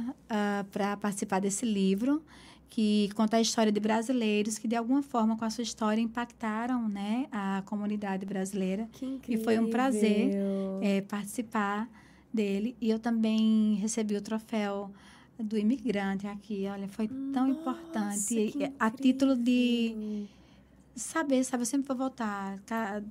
[0.72, 2.22] para participar desse livro
[2.68, 6.88] que conta a história de brasileiros que de alguma forma com a sua história impactaram,
[6.88, 8.88] né, a comunidade brasileira.
[8.92, 9.40] Que incrível.
[9.40, 10.32] E foi um prazer
[10.82, 11.88] é, participar
[12.32, 12.76] dele.
[12.80, 14.90] E eu também recebi o troféu
[15.38, 16.66] do imigrante aqui.
[16.70, 18.52] Olha, foi tão Nossa, importante.
[18.52, 20.26] que E, a título de
[20.94, 21.62] saber, sabe?
[21.62, 22.58] Eu sempre vou voltar.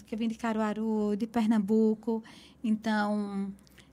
[0.05, 2.23] Que eu vim de Caruaru, de Pernambuco.
[2.63, 3.51] Então,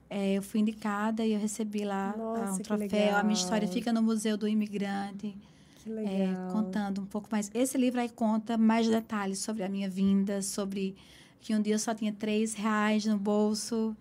[0.09, 3.17] é, eu fui indicada e eu recebi lá Nossa, ah, um que troféu.
[3.17, 5.35] A minha história fica no Museu do Imigrante.
[5.83, 5.93] Que É,
[6.27, 6.51] legal.
[6.51, 7.51] contando um pouco mais.
[7.53, 10.95] Esse livro aí conta mais detalhes sobre a minha vinda, sobre
[11.41, 13.95] que um dia eu só tinha três reais no bolso.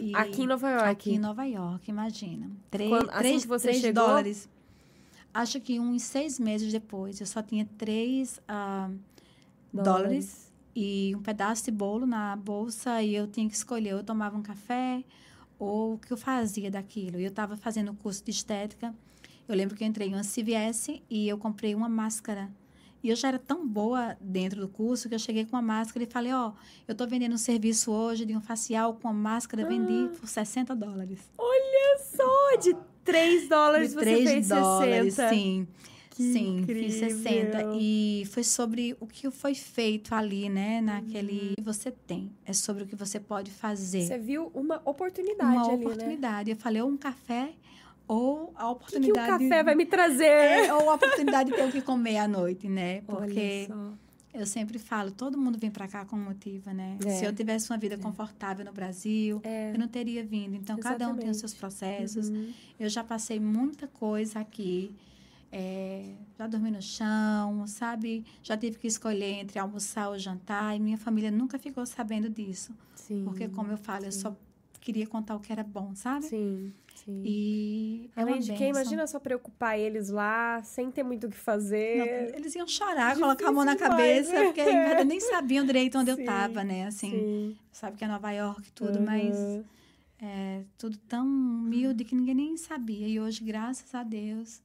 [0.00, 0.88] E- Aqui em Nova York.
[0.88, 2.50] Aqui em Nova York, imagina.
[2.70, 4.04] Três, Quando- assim três, que você três chegou?
[4.06, 4.48] dólares.
[5.32, 8.90] Acho que uns seis meses depois, eu só tinha três ah,
[9.72, 10.50] dólares.
[10.74, 13.90] e um pedaço de bolo na bolsa e eu tinha que escolher.
[13.90, 15.04] Eu tomava um café
[15.58, 17.20] ou o que eu fazia daquilo.
[17.20, 18.94] E eu estava fazendo um curso de estética.
[19.48, 22.50] Eu lembro que eu entrei em uma CVS e eu comprei uma máscara.
[23.02, 26.04] E eu já era tão boa dentro do curso que eu cheguei com uma máscara
[26.04, 26.52] e falei, ó,
[26.86, 30.74] eu tô vendendo um serviço hoje de um facial com a máscara, vendi por 60
[30.76, 31.18] dólares.
[31.36, 35.34] Olha só, de 3 dólares De você 3 fez dólares, 60.
[35.34, 35.68] sim.
[36.10, 37.62] Que sim, fiz 60.
[37.62, 37.78] incrível.
[37.80, 40.80] E foi sobre o que foi feito ali, né?
[40.82, 42.30] Naquele que você tem.
[42.44, 44.02] É sobre o que você pode fazer.
[44.06, 45.86] Você viu uma oportunidade Uma ali, né?
[45.86, 46.50] oportunidade.
[46.50, 47.54] Eu falei, um café,
[48.08, 49.48] ou a O que, que o oportunidade.
[49.48, 50.24] café vai me trazer?
[50.26, 53.00] É, ou a oportunidade de ter o que comer à noite, né?
[53.02, 53.68] Porque
[54.34, 56.96] eu sempre falo, todo mundo vem pra cá com um motivo, né?
[57.04, 57.10] É.
[57.10, 59.72] Se eu tivesse uma vida confortável no Brasil, É.
[59.74, 60.54] eu não teria vindo.
[60.56, 62.28] Então, cada um tem os seus processos.
[62.28, 62.50] Uhum.
[62.80, 64.94] Eu já passei muita coisa aqui.
[65.54, 68.24] É, já dormi no chão, sabe?
[68.42, 70.74] Já tive que escolher entre almoçar ou jantar.
[70.74, 72.72] E minha família nunca ficou sabendo disso.
[72.94, 73.22] Sim.
[73.24, 74.34] Porque, como eu falo, eu só
[74.82, 76.26] queria contar o que era bom, sabe?
[76.26, 77.22] Sim, sim.
[77.24, 81.30] E é Além uma de que, imagina só preocupar eles lá, sem ter muito o
[81.30, 82.34] que Não, fazer.
[82.34, 84.44] eles iam chorar, Difícil colocar a mão na demais, cabeça, né?
[84.46, 86.86] porque ainda nem sabiam direito onde Sim, eu tava, né?
[86.86, 87.56] Assim, Sim.
[87.70, 89.64] sabe que é Nova York e tudo, mas Uhum.
[90.20, 93.06] é tudo tão humilde que ninguém nem sabia.
[93.06, 94.60] E hoje, graças a Deus,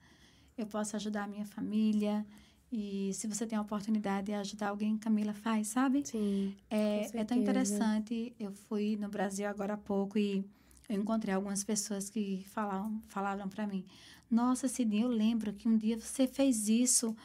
[0.58, 2.26] eu posso ajudar a minha família.
[2.72, 6.04] E se você tem a oportunidade de ajudar alguém, Camila, faz, sabe?
[6.06, 6.54] Sim.
[6.70, 8.34] É, é tão interessante.
[8.40, 10.44] Eu fui no Brasil agora há pouco e
[10.90, 13.86] eu encontrei algumas pessoas que falavam, falavam para mim:
[14.30, 17.16] Nossa, Cidinha, eu lembro que um dia você fez isso.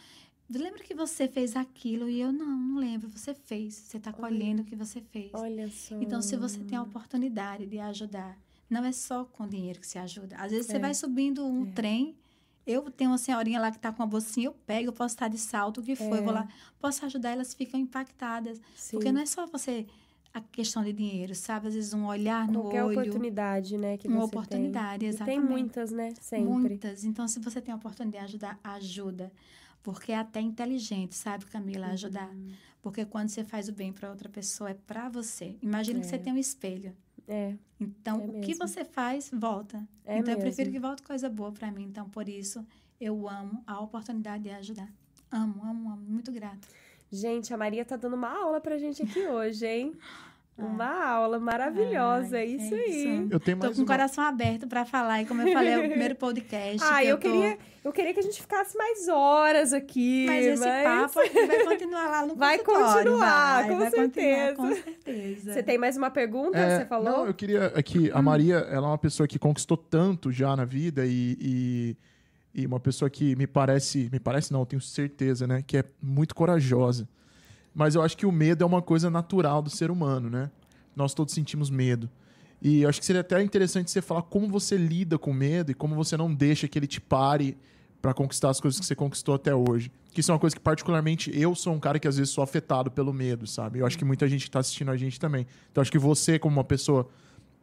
[0.49, 2.09] Lembra que você fez aquilo?
[2.11, 3.09] E eu não, não lembro.
[3.09, 3.75] Você fez.
[3.75, 5.31] Você está colhendo o que você fez.
[5.33, 5.97] Olha só.
[6.01, 8.39] Então, se você tem a oportunidade de ajudar,
[8.69, 10.37] não é só com dinheiro que se ajuda.
[10.37, 10.75] Às vezes É.
[10.75, 11.71] você vai subindo um É.
[11.73, 12.15] trem.
[12.67, 15.29] Eu tenho uma senhorinha lá que está com uma bolsinha, eu pego, eu posso estar
[15.29, 16.41] de salto, o que foi, eu vou É.
[16.41, 16.49] lá,
[16.81, 18.61] posso ajudar, elas ficam impactadas.
[18.77, 18.93] Sim.
[18.97, 19.87] Porque não é só você
[20.35, 21.69] a questão de dinheiro, sabe?
[21.69, 23.99] Às vezes um olhar no Qualquer olho, oportunidade, né?
[23.99, 25.09] Que uma você oportunidade, tem.
[25.09, 25.41] E exatamente.
[25.41, 26.15] tem muitas, né?
[26.21, 26.45] Sempre.
[26.53, 27.05] Muitas.
[27.05, 29.31] Então, se você tem a oportunidade de ajudar, ajuda.
[29.83, 31.93] Porque é até inteligente, sabe, Camila, Uhum.
[31.93, 32.31] ajudar.
[32.81, 35.57] Porque quando você faz o bem para outra pessoa, é para você.
[35.61, 36.09] Imagina que É.
[36.09, 36.97] você tem um espelho.
[37.29, 38.67] É, Então, É o que mesmo.
[38.69, 39.79] você faz, volta.
[40.05, 40.41] é então, eu mesmo.
[40.43, 41.85] prefiro que volte coisa boa para mim.
[41.85, 42.65] Então, por isso,
[43.01, 44.89] eu amo a oportunidade de ajudar.
[45.31, 46.03] Amo, amo, amo.
[46.09, 46.67] Muito grata.
[47.11, 49.93] Gente, a Maria tá dando uma aula pra gente aqui hoje, hein?
[50.67, 53.29] Uma aula maravilhosa, Ai, é isso é aí.
[53.31, 53.93] Eu tenho Tô mais com o uma...
[53.93, 55.23] coração aberto para falar.
[55.23, 56.79] E como eu falei, é o primeiro podcast.
[56.83, 60.27] Ah, que eu, tô- queria, eu queria que a gente ficasse mais horas aqui.
[60.27, 64.55] Mas esse papo aqui vai continuar lá no Vai continuar, vai, com vai certeza.
[64.55, 65.53] Continuar, com certeza.
[65.53, 66.57] Você tem mais uma pergunta?
[66.59, 67.05] É, você falou?
[67.11, 67.67] Não, eu queria.
[67.75, 71.97] Aqui, a Maria, ela é uma pessoa que conquistou tanto já na vida e, e,
[72.55, 74.09] e uma pessoa que me parece.
[74.13, 75.63] Me parece, não, eu tenho certeza, né?
[75.67, 77.09] Que é muito corajosa.
[77.75, 80.51] Mas eu acho que o medo é uma coisa natural do ser humano, né?
[80.95, 82.09] Nós todos sentimos medo.
[82.61, 85.71] E eu acho que seria até interessante você falar como você lida com o medo
[85.73, 87.57] e como você não deixa que ele te pare
[88.01, 89.91] para conquistar as coisas que você conquistou até hoje.
[90.13, 92.45] Que isso é uma coisa que, particularmente, eu sou um cara que às vezes sou
[92.45, 93.79] afetado pelo medo, sabe?
[93.79, 95.47] Eu acho que muita gente que tá assistindo a gente também.
[95.71, 97.09] Então, acho que você, como uma pessoa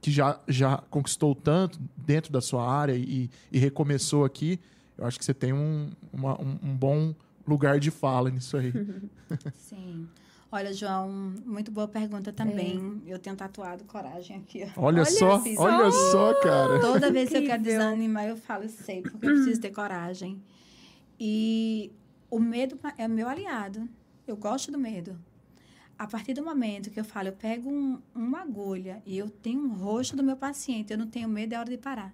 [0.01, 4.60] que já, já conquistou tanto dentro da sua área e, e recomeçou aqui,
[4.97, 7.14] eu acho que você tem um, uma- um, um bom
[7.49, 8.71] lugar de fala nisso aí.
[9.55, 10.07] Sim.
[10.51, 11.09] Olha, João,
[11.45, 13.01] muito boa pergunta também.
[13.05, 13.13] É.
[13.13, 14.63] Eu tenho tatuado coragem aqui.
[14.75, 16.79] Olha, Olha só, olha só, cara.
[16.79, 20.41] Toda vez que eu quero desanimar, eu falo, sei, porque eu preciso ter coragem.
[21.19, 21.91] E
[22.31, 23.87] o medo é meu aliado.
[24.27, 25.17] Eu gosto do medo.
[25.97, 29.59] A partir do momento que eu falo, eu pego um- uma agulha e eu tenho
[29.61, 32.13] um rosto do meu paciente, eu não tenho medo, é hora de parar.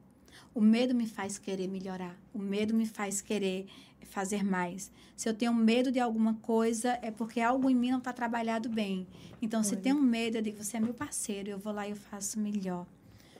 [0.53, 2.17] O medo me faz querer melhorar.
[2.33, 3.67] O medo me faz querer
[4.03, 4.91] fazer mais.
[5.15, 8.69] Se eu tenho medo de alguma coisa, é porque algo em mim não está trabalhado
[8.69, 9.07] bem.
[9.41, 11.91] Então, se tem um medo, eu digo, você é meu parceiro, eu vou lá e
[11.91, 12.85] eu faço melhor,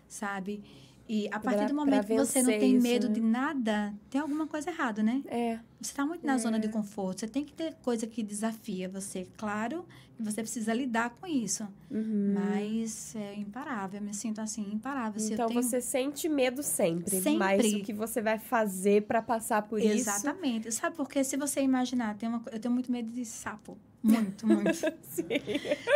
[0.07, 0.63] sabe?
[1.07, 3.13] E a partir Pra- do momento que você não tem isso, medo né?
[3.13, 5.21] de nada, tem alguma coisa errada, né?
[5.27, 7.19] É, Você está muito na zona de conforto.
[7.19, 9.27] Você tem que ter coisa que desafia você.
[9.37, 9.85] Claro
[10.17, 11.67] que você precisa lidar com isso.
[11.91, 12.33] uhum.
[12.33, 13.99] Mas é imparável.
[13.99, 15.21] Eu me sinto assim, imparável.
[15.21, 15.61] Eu Então tenho...
[15.61, 17.37] você sente medo sempre, Sempre.
[17.37, 20.09] Mas o que você vai fazer pra passar por isso?
[20.09, 20.71] Exatamente.
[20.71, 21.23] Sabe por quê?
[21.23, 22.41] Se você imaginar, tem uma...
[22.51, 23.77] eu tenho muito medo de sapo.
[24.01, 24.73] Muito, muito.
[25.03, 25.23] Sim.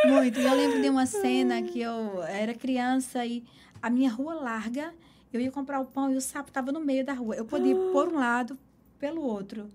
[0.07, 0.39] muito.
[0.39, 3.43] E eu lembro de uma cena que eu era criança e
[3.81, 4.93] a minha rua larga,
[5.31, 7.35] eu ia comprar o pão e o sapo estava no meio da rua.
[7.35, 8.57] Eu podia ir por um lado,
[8.97, 9.67] pelo outro.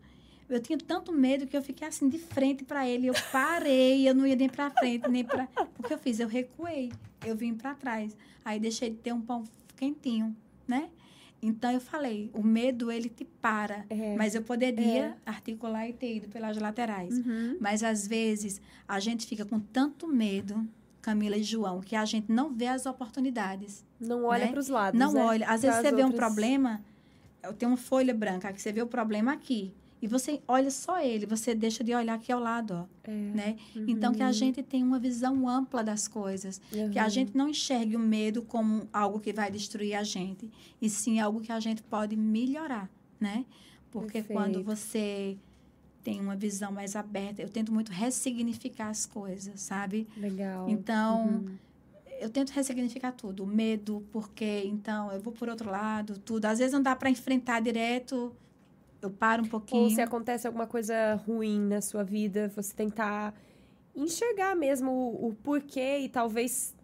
[0.48, 3.06] Eu tinha tanto medo que eu fiquei assim de frente para ele.
[3.06, 5.48] Eu parei, eu não ia nem para frente, nem para.
[5.78, 6.20] O que eu fiz?
[6.20, 6.92] Eu recuei.
[7.24, 8.14] Eu vim para trás.
[8.44, 9.44] Aí deixei de ter um pão
[9.76, 10.36] quentinho,
[10.68, 10.90] né?
[11.42, 14.16] Então eu falei, o medo ele te para, É.
[14.16, 15.30] mas eu poderia É.
[15.30, 17.18] articular e ter ido pelas laterais.
[17.18, 17.56] Uhum.
[17.60, 20.66] Mas às vezes a gente fica com tanto medo,
[21.04, 23.84] Camila e João, que a gente não vê as oportunidades.
[24.00, 24.50] Não olha Né?
[24.52, 24.98] para os lados.
[24.98, 25.22] Não né?
[25.22, 25.46] olha.
[25.48, 26.82] Às vezes Pras você vê um outras- problema,
[27.42, 29.74] eu tenho uma folha branca, que você vê o problema aqui.
[30.00, 33.10] E você olha só ele, você deixa de olhar aqui ao lado, ó, É.
[33.10, 33.56] né?
[33.74, 36.60] Então que a gente tenha uma visão ampla das coisas,
[36.92, 37.10] que a Uhum.
[37.10, 40.50] gente não enxergue o medo como algo que vai destruir a gente,
[40.80, 42.90] e sim algo que a gente pode melhorar,
[43.20, 43.44] né?
[43.90, 44.64] Porque quando Perfeito.
[44.64, 45.38] você
[46.04, 50.06] tem uma visão mais aberta, eu tento muito ressignificar as coisas, sabe?
[50.16, 50.68] Legal.
[50.68, 51.56] Então, Uhum.
[52.20, 53.42] eu tento ressignificar tudo.
[53.42, 56.44] O medo, porque então eu vou por outro lado, tudo.
[56.44, 58.36] Às vezes não dá para enfrentar direto,
[59.00, 59.82] eu paro um pouquinho.
[59.84, 63.34] Ou se acontece alguma coisa ruim na sua vida, você tentar
[63.96, 66.74] enxergar mesmo o, o porquê e talvez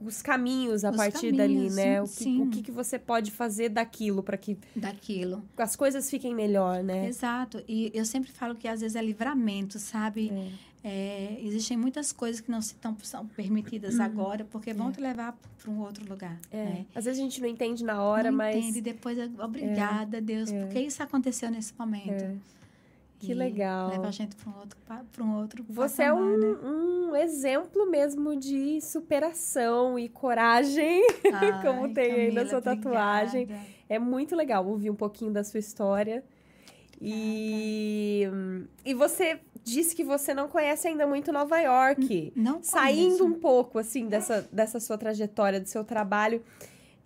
[0.00, 2.02] os caminhos a Os partir caminhos, dali, né?
[2.02, 5.42] O que, o que, você pode fazer daquilo para que Daquilo.
[5.56, 7.08] as coisas fiquem melhor, né?
[7.08, 7.62] Exato.
[7.66, 10.30] E eu sempre falo que às vezes é livramento, sabe?
[10.30, 10.72] É.
[10.84, 15.38] É, existem muitas coisas que não se tão, são permitidas agora, porque vão te levar
[15.62, 16.38] para um outro lugar.
[16.52, 16.58] Uhum.
[16.58, 16.64] É.
[16.64, 16.86] né?
[16.94, 20.80] Às vezes a gente não entende na hora, não mas entende, depois, obrigada, Deus, porque
[20.80, 22.40] isso aconteceu nesse momento.
[23.22, 23.26] É.
[23.26, 23.88] Que legal.
[23.90, 26.58] Leva a gente para um outro, pa- pra um outro você é patamar, um, né?
[26.68, 31.02] um exemplo mesmo de superação e coragem.
[31.62, 33.42] como Ai, tem aí na Camila, sua tatuagem.
[33.44, 33.66] obrigada.
[33.88, 36.24] É muito legal ouvir um pouquinho da sua história.
[37.04, 38.28] E,
[38.84, 42.32] e você disse que você não conhece ainda muito Nova York.
[42.36, 43.24] Não Saindo conheço.
[43.24, 46.42] um pouco, assim, dessa, dessa sua trajetória, do seu trabalho.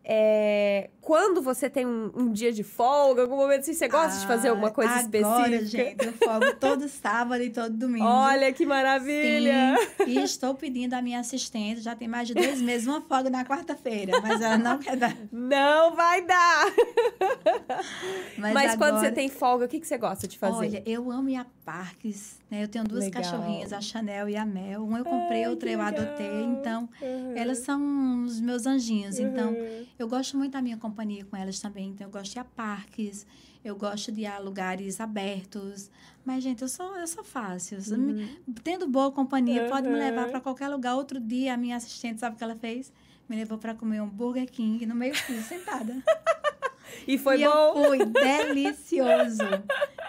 [0.09, 4.27] É, quando você tem um, um dia de folga, algum momento assim, você gosta de
[4.27, 5.67] fazer alguma coisa Ah, Agora, específica?
[5.67, 8.05] gente, eu folgo todo sábado e todo domingo.
[8.07, 9.77] Olha que maravilha!
[9.99, 13.29] Sim, e estou pedindo à minha assistente, já tem mais de dois meses, uma folga
[13.31, 15.17] na quarta-feira, mas ela não quer dar.
[15.33, 16.67] Não vai dar!
[18.39, 20.57] Mas, Mas, quando agora- você tem folga, o que, que você gosta de fazer?
[20.57, 22.63] Olha, eu amo ir a parques, né?
[22.63, 23.23] Eu tenho duas Legal.
[23.23, 24.85] cachorrinhas, a Chanel e a Mel.
[24.85, 26.43] Uma eu comprei, Ai, outra eu adotei.
[26.45, 27.33] Então, Uhum.
[27.37, 29.19] elas são os meus anjinhos.
[29.19, 29.87] Então, Uhum.
[29.99, 31.89] Eu gosto muito da minha companhia com elas também.
[31.91, 33.27] Então, eu gosto de ir a parques,
[33.65, 35.91] eu gosto de ir a lugares abertos.
[36.25, 37.79] Mas, gente, eu sou, eu sou fácil.
[37.89, 38.29] Eu Uhum.
[38.63, 39.99] Tendo boa companhia, pode me Uhum.
[40.01, 40.95] levar para qualquer lugar.
[40.97, 42.93] Outro dia, a minha assistente, sabe o que ela fez?
[43.29, 45.97] Me levou para comer um Burger King no meio-fio, sentada.
[47.07, 47.51] E foi e bom?
[47.75, 49.45] eu fui delicioso.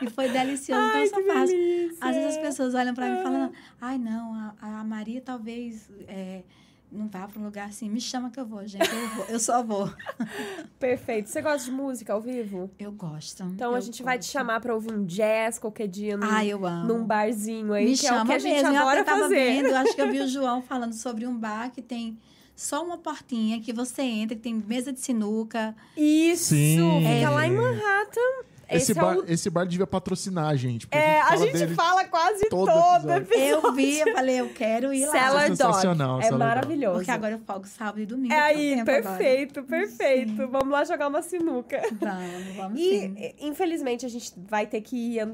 [0.02, 0.82] E foi delicioso.
[0.88, 1.52] então, Ai, eu só que faço.
[1.52, 1.98] delícia.
[2.02, 5.90] Às vezes as pessoas olham para mim e falam: ai, não, a, a Maria talvez
[6.08, 6.44] é,
[6.92, 7.90] não vá para um lugar assim.
[7.90, 8.90] Me chama que eu vou, gente.
[8.90, 9.90] Eu, vou, eu só vou.
[10.80, 11.30] Perfeito.
[11.30, 12.70] Você gosta de música ao vivo?
[12.80, 13.44] Eu gosto.
[13.44, 14.32] Então a eu gente vai te gosto.
[14.32, 16.88] chamar pra ouvir um jazz qualquer dia num, Ah, eu amo.
[16.88, 18.70] num barzinho aí, Me que é o chama que a gente mesmo.
[18.76, 19.36] eu adora tava fazer.
[19.36, 22.18] vendo, acho que eu vi o João falando sobre um bar que tem
[22.56, 25.76] só uma portinha que você entra, que tem mesa de sinuca.
[25.96, 26.56] Isso!
[26.56, 27.00] Sim.
[27.00, 27.30] Fica É.
[27.30, 28.47] lá em Manhattan.
[28.70, 29.32] Esse, Esse, bar, é o...
[29.32, 30.88] esse bar devia patrocinar a gente.
[30.92, 33.34] É, a fala gente fala quase todo todo, episódio.
[33.34, 33.68] episódio.
[33.68, 35.12] Eu vi, eu falei, eu quero ir lá.
[35.12, 36.20] Cellar Sensacional, Dog.
[36.26, 36.56] É Cellar Dog.
[36.56, 36.96] maravilhoso.
[36.98, 38.34] Porque agora eu folgo sábado e domingo.
[38.34, 39.18] É tenho aí, tempo agora.
[39.18, 40.36] perfeito, perfeito.
[40.36, 40.48] Sim.
[40.48, 41.82] Vamos lá jogar uma sinuca.
[42.00, 43.16] Vamos, vamos E, sim.
[43.18, 45.34] eh, infelizmente, a gente vai ter que ir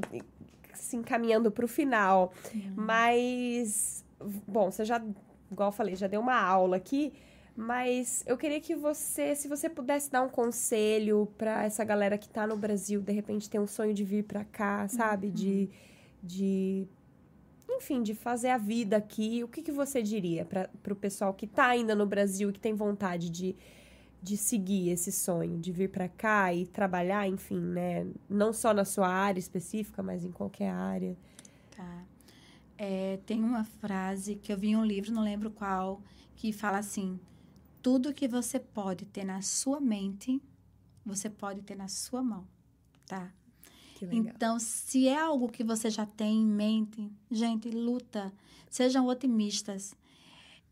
[0.76, 2.32] se encaminhando pro final.
[2.76, 4.04] Mas,
[4.48, 5.02] bom, você já,
[5.52, 7.12] igual eu falei, já deu uma aula aqui.
[7.56, 12.28] Mas eu queria que você, se você pudesse dar um conselho pra essa galera que
[12.28, 15.30] tá no Brasil, de repente tem um sonho de vir pra cá, sabe?
[15.30, 15.70] De,
[16.22, 16.88] de,
[17.70, 19.44] enfim, de fazer a vida aqui.
[19.44, 22.60] O que, que você diria para pro pessoal que tá ainda no Brasil e que
[22.60, 23.56] tem vontade de,
[24.20, 28.08] de seguir esse sonho, de vir pra cá e trabalhar, enfim, né?
[28.28, 31.16] Não só na sua área específica, mas em qualquer área.
[31.70, 32.04] Tá.
[32.80, 36.02] É, tem uma frase que eu vi em um livro, não lembro qual,
[36.36, 37.20] que fala assim:
[37.84, 40.42] tudo que você pode ter na sua mente,
[41.06, 42.48] você pode ter na sua mão,
[43.06, 43.32] tá?
[43.96, 44.34] Que legal.
[44.34, 48.34] Então, se é algo que você já tem em mente, gente, luta,
[48.70, 49.94] sejam otimistas.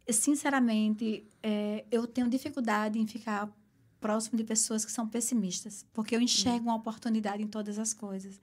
[0.09, 3.53] Sinceramente, é, eu tenho dificuldade em ficar
[3.99, 8.39] próximo de pessoas que são pessimistas, porque eu enxergo uma oportunidade em todas as coisas.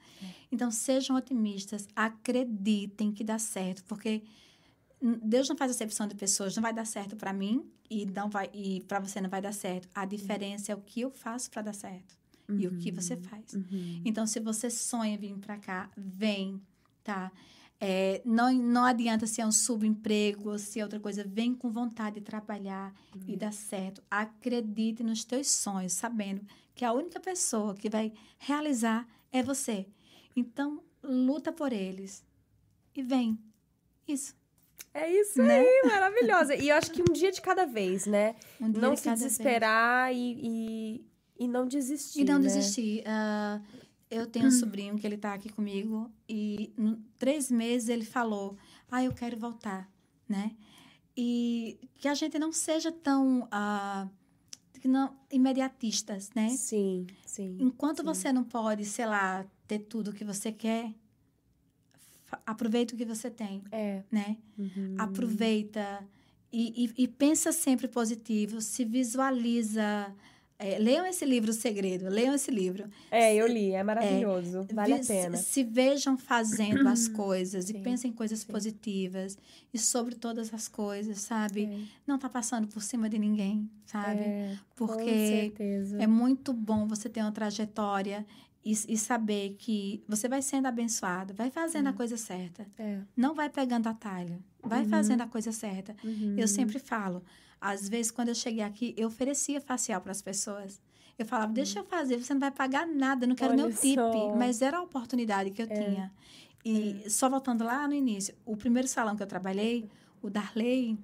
[0.53, 4.23] Então, sejam otimistas, acreditem que dá certo, porque
[5.01, 8.51] Deus não faz acepção de pessoas, não vai dar certo para mim e não vai
[8.53, 9.89] e para você não vai dar certo.
[9.95, 12.17] A diferença é o que eu faço para dar certo
[12.49, 13.53] e o que você faz.
[13.53, 14.03] Uhum.
[14.05, 16.61] Então, se você sonha vir para cá, vem,
[17.05, 17.31] tá?
[17.81, 21.25] É, não, não adianta se é um subemprego ou se é outra coisa.
[21.25, 22.93] Vem com vontade de trabalhar
[23.27, 24.03] e dar certo.
[24.11, 26.41] Acredite nos teus sonhos, sabendo
[26.75, 29.87] que a única pessoa que vai realizar é você.
[30.35, 32.25] Então, luta por eles.
[32.97, 33.39] E vem.
[34.07, 34.38] Isso.
[34.95, 35.61] É isso Né?
[35.61, 36.55] aí, maravilhosa.
[36.55, 38.35] E eu acho que um dia de cada vez, né?
[38.61, 39.33] Um dia não de se cada vez.
[39.33, 42.21] desesperar e, e, e não desistir.
[42.21, 42.47] E não né?
[42.47, 43.03] desistir.
[43.07, 43.61] Ah,
[44.11, 48.57] eu tenho um sobrinho que ele tá aqui comigo e em três meses ele falou:
[48.91, 49.89] Ah, eu quero voltar,
[50.29, 50.53] né?
[51.17, 54.09] E que a gente não seja tão ah,
[54.81, 56.49] que não, imediatistas, né?
[56.51, 57.57] Sim, sim.
[57.61, 58.05] Enquanto sim.
[58.05, 60.93] você não pode, sei lá, ter tudo que você quer,
[62.47, 64.03] aproveita o que você tem, É.
[64.11, 64.37] né?
[64.59, 64.95] Uhum.
[64.99, 66.05] aproveita
[66.53, 70.15] e, e- e pensa sempre positivo, se visualiza.
[70.61, 72.89] É, leiam esse livro, O Segredo, leiam esse livro.
[73.13, 74.67] É, eu li, é maravilhoso.
[74.75, 75.37] Vale a pena.
[75.37, 78.47] Se, se vejam fazendo as coisas Sim, e pensem em coisas sim.
[78.51, 79.39] positivas
[79.73, 81.67] e sobre todas as coisas, sabe?
[81.67, 84.21] É, Não tá passando por cima de ninguém, sabe?
[84.23, 85.53] é, Porque
[86.01, 88.27] é muito bom você ter uma trajetória
[88.71, 92.67] e, e saber que você vai sendo abençoado, vai fazendo a coisa certa.
[92.79, 93.01] É.
[93.17, 94.89] Não vai pegando atalho, vai Uhum.
[94.89, 95.97] fazendo a coisa certa.
[96.05, 96.35] Uhum.
[96.37, 97.23] Eu sempre falo,
[97.61, 100.81] às vezes quando eu cheguei aqui, eu oferecia facial para as pessoas.
[101.19, 103.77] Eu falava, deixa eu fazer, você não vai pagar nada, não quero Olha nem o
[103.77, 103.95] tip.
[103.95, 104.37] só.
[104.37, 105.75] Mas era a oportunidade que eu É.
[105.85, 106.13] tinha.
[106.65, 109.89] E só voltando lá no início, o primeiro salão que eu trabalhei,
[110.23, 110.99] o Darley,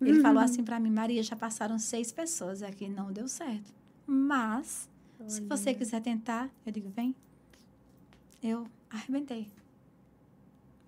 [0.00, 0.22] ele Uhum.
[0.22, 3.74] falou assim para mim, Maria, já passaram seis pessoas aqui, não deu certo.
[4.06, 4.88] Mas,
[5.28, 5.48] se Olha.
[5.48, 7.14] você quiser tentar, eu digo, vem.
[8.42, 9.48] Eu arrebentei.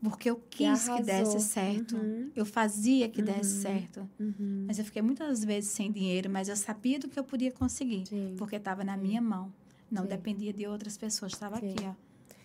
[0.01, 1.97] Porque eu quis que, desse certo.
[1.97, 2.31] Uhum.
[2.37, 3.62] Eu fazia que desse Uhum.
[3.62, 4.09] certo.
[4.20, 4.64] Uhum.
[4.66, 8.07] Mas eu fiquei muitas vezes sem dinheiro, mas eu sabia do que eu podia conseguir.
[8.07, 8.35] Sim.
[8.39, 9.53] Porque estava na minha mão.
[9.91, 10.09] Não Sim.
[10.11, 11.33] dependia de outras pessoas.
[11.33, 11.70] Estava Sim.
[11.72, 11.95] aqui, ó.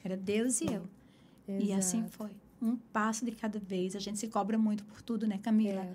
[0.03, 0.83] Era Deus e eu.
[1.47, 2.13] E assim Exato.
[2.17, 2.31] foi.
[2.61, 3.95] Um passo de cada vez.
[3.95, 5.81] A gente se cobra muito por tudo, né, Camila?
[5.81, 5.93] É,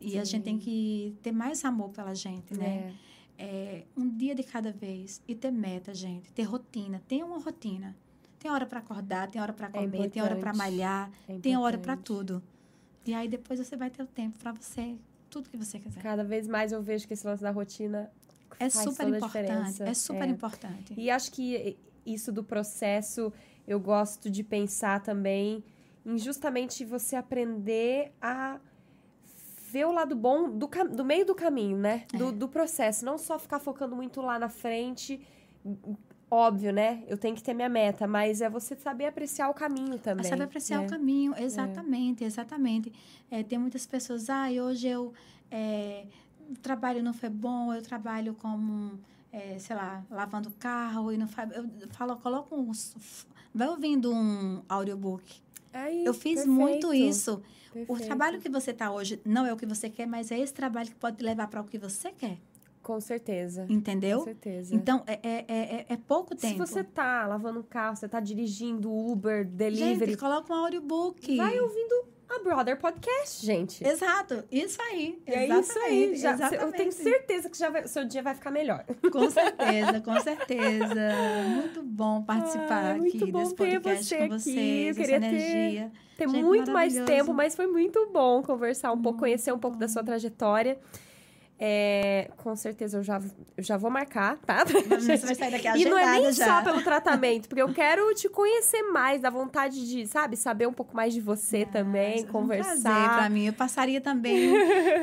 [0.00, 2.66] E a gente tem que ter mais amor pela gente, né?
[2.94, 3.09] é.
[3.42, 5.22] É, um dia de cada vez.
[5.26, 6.30] E ter meta, gente.
[6.32, 7.00] Ter rotina.
[7.08, 7.96] Tenha uma rotina.
[8.38, 11.76] Tem hora para acordar, tem hora para comer, tem hora para malhar, É tem hora
[11.78, 12.42] para tudo.
[13.06, 14.96] E aí depois você vai ter o tempo para você,
[15.28, 16.02] tudo que você quiser.
[16.02, 18.10] Cada vez mais eu vejo que esse lance da rotina
[18.58, 19.82] É super importante.
[19.82, 20.30] É super É.
[20.30, 20.94] importante.
[20.96, 23.30] E acho que isso do processo,
[23.66, 25.62] eu gosto de pensar também
[26.04, 28.58] em justamente você aprender a
[29.70, 32.04] ver o lado bom do, do meio do caminho, né?
[32.12, 32.16] É.
[32.16, 33.04] Do, do processo.
[33.04, 35.20] Não só ficar focando muito lá na frente.
[36.30, 37.02] Óbvio, né?
[37.08, 40.24] Eu tenho que ter minha meta, mas é você saber apreciar o caminho também.
[40.24, 40.86] Sabe apreciar né?
[40.86, 42.92] o caminho, exatamente, exatamente.
[43.30, 45.12] É, tem muitas pessoas, ah, hoje eu
[45.50, 46.06] é,
[46.48, 48.98] o trabalho não foi bom, eu trabalho como,
[49.32, 51.50] é, sei lá, lavando carro e não faz.
[51.52, 52.70] Eu falo, coloca um.
[53.54, 55.40] Vai ouvindo um audiobook.
[55.72, 57.42] Aí, Eu fiz perfeito, muito isso.
[57.70, 58.06] O perfeito.
[58.06, 60.88] trabalho que você está hoje não é o que você quer, mas é esse trabalho
[60.88, 62.38] que pode levar para o que você quer.
[62.82, 63.66] Com certeza.
[63.66, 64.24] Com Entendeu?
[64.24, 64.74] certeza.
[64.74, 66.66] Então, é, é, é, é pouco Se tempo.
[66.66, 71.36] você tá lavando um carro, você tá dirigindo Uber, delivery, Gente, coloca um audiobook.
[71.36, 73.84] vai ouvindo a Brother Podcast, gente.
[73.86, 75.20] Exato, isso aí.
[75.26, 76.04] É isso aí.
[76.12, 76.54] exatamente, Já, eu tenho
[76.88, 76.94] exatamente.
[76.94, 78.84] certeza que já vai- seu dia vai ficar melhor.
[79.12, 80.94] Com certeza, com certeza.
[81.48, 84.38] Muito bom participar Ai, muito aqui bom desse ter podcast você com aqui.
[84.38, 85.92] vocês, Eu essa queria ter- energia.
[86.16, 89.76] Tem Gente, muito mais tempo, mas foi muito bom conversar um pouco, conhecer um pouco
[89.78, 90.78] da sua trajetória.
[91.62, 93.20] É, com certeza eu já,
[93.54, 94.64] eu já vou marcar, tá?
[94.98, 96.46] Você vai sair daqui E não é nem já.
[96.46, 100.72] só pelo tratamento, porque eu quero te conhecer mais, dar vontade de, sabe, saber um
[100.72, 103.12] pouco mais de você também, Nossa, é conversar.
[103.12, 103.46] Um pra mim.
[103.46, 104.54] Eu passaria também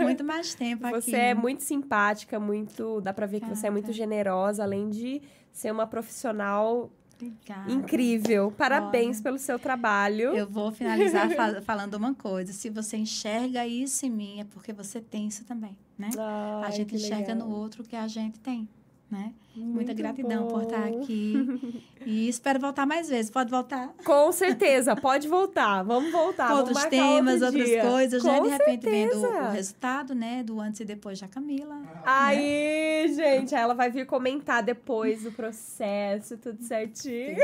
[0.02, 1.00] muito mais tempo aqui.
[1.00, 3.02] Você é muito simpática, muito.
[3.02, 4.12] Dá pra ver que você é muito Obrigada.
[4.12, 5.22] generosa, além de
[5.54, 7.72] ser uma profissional Obrigada.
[7.72, 8.52] incrível.
[8.58, 10.30] Parabéns Olha, pelo seu trabalho.
[10.36, 12.54] Eu vou finalizar fa- falando uma coisa.
[12.54, 16.10] Se você enxerga isso em mim, é porque você tem isso também, né?
[16.18, 17.48] a Ai, gente que enxerga legal.
[17.50, 18.68] no outro o que a gente tem,
[19.10, 19.34] né?
[19.56, 21.02] Muito Muita gratidão por estar bom.
[21.02, 21.84] aqui.
[22.10, 23.30] E espero voltar mais vezes.
[23.30, 23.94] Pode voltar?
[24.06, 25.84] Com certeza, pode voltar.
[25.84, 26.54] Vamos voltar.
[26.56, 28.38] outros temas, outro outras coisas, né?
[28.38, 29.42] Com De repente vendo certeza.
[29.42, 30.42] o resultado, né?
[30.42, 31.82] Do antes e depois da Camila.
[32.06, 37.36] Aí, gente, aí ela vai vir comentar depois o processo, tudo certinho.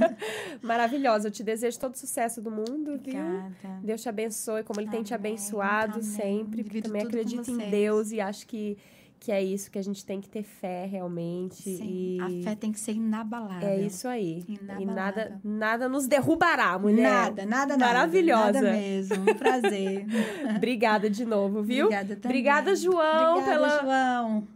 [0.62, 1.28] Maravilhosa.
[1.28, 2.94] Eu te desejo todo o sucesso do mundo, viu?
[2.94, 3.52] Obrigada.
[3.82, 6.02] Deus te abençoe, como Ele tem te Amém, abençoado amém.
[6.02, 6.64] sempre.
[6.64, 7.58] Porque também acredito em.
[7.70, 8.78] Deus e acho que,
[9.22, 11.62] que é isso, que a gente tem que ter fé realmente.
[11.62, 13.68] Sim, e a fé tem que ser inabalável.
[13.68, 14.44] é isso aí.
[14.48, 14.94] E Inabalável.
[14.94, 17.08] nada, nada nos derrubará, mulher.
[17.08, 17.92] Nada, nada, nada.
[17.92, 18.60] Maravilhosa.
[18.60, 19.22] Nada mesmo.
[19.22, 20.06] Um prazer.
[20.56, 21.86] Obrigada de novo, viu?
[21.86, 22.30] Obrigada também.
[22.30, 23.82] Obrigada, João, Obrigada, pela.
[23.82, 24.48] João.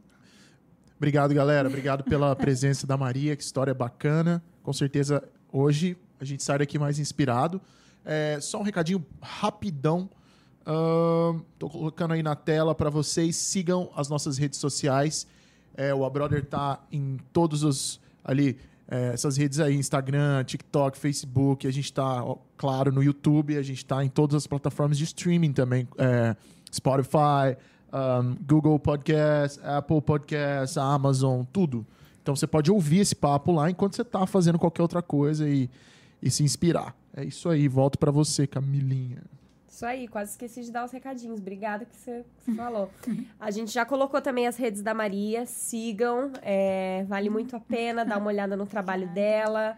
[0.97, 1.69] Obrigado, galera.
[1.69, 3.37] Obrigado pela presença da Maria.
[3.37, 4.43] Que história bacana.
[4.65, 7.61] Com certeza, hoje a gente sai daqui mais inspirado.
[8.05, 10.11] É, só um recadinho rapidão.
[11.59, 13.37] Tô colocando aí na tela para vocês.
[13.37, 15.27] Sigam as nossas redes sociais.
[15.77, 18.59] É, o A Brother tá em todos os ali
[18.89, 21.67] é, essas redes aí, Instagram, TikTok, Facebook.
[21.67, 22.23] A gente está,
[22.57, 23.57] claro, no YouTube.
[23.57, 25.89] A gente está em todas as plataformas de streaming também.
[25.99, 26.37] É,
[26.73, 27.57] Spotify,
[27.93, 31.87] um, Google Podcast, Apple Podcast, Amazon, tudo.
[32.23, 35.71] Então você pode ouvir esse papo lá enquanto você está fazendo qualquer outra coisa e,
[36.23, 36.95] e se inspirar.
[37.17, 37.67] É isso aí.
[37.69, 39.23] Volto para você, Camilinha.
[39.77, 41.39] Isso aí, quase esqueci de dar os recadinhos.
[41.39, 42.91] Obrigada que você, você falou.
[43.39, 45.45] A gente já colocou também as redes da Maria.
[45.45, 49.77] Sigam, é, vale muito a pena dar uma olhada no trabalho dela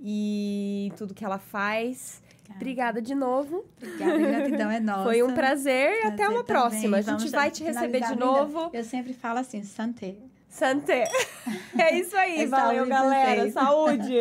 [0.00, 2.22] e tudo que ela faz.
[2.54, 3.64] Obrigada de novo.
[3.82, 5.02] Obrigada, gratidão é nossa.
[5.02, 6.44] Foi um prazer, e até uma também.
[6.44, 6.96] próxima.
[6.98, 8.70] A gente Vamos vai te receber de novo.
[8.72, 10.14] Eu sempre falo assim, santé.
[10.48, 11.08] Santé.
[11.76, 13.40] É isso aí, É valeu, galera.
[13.40, 13.54] vocês.
[13.54, 14.14] Saúde.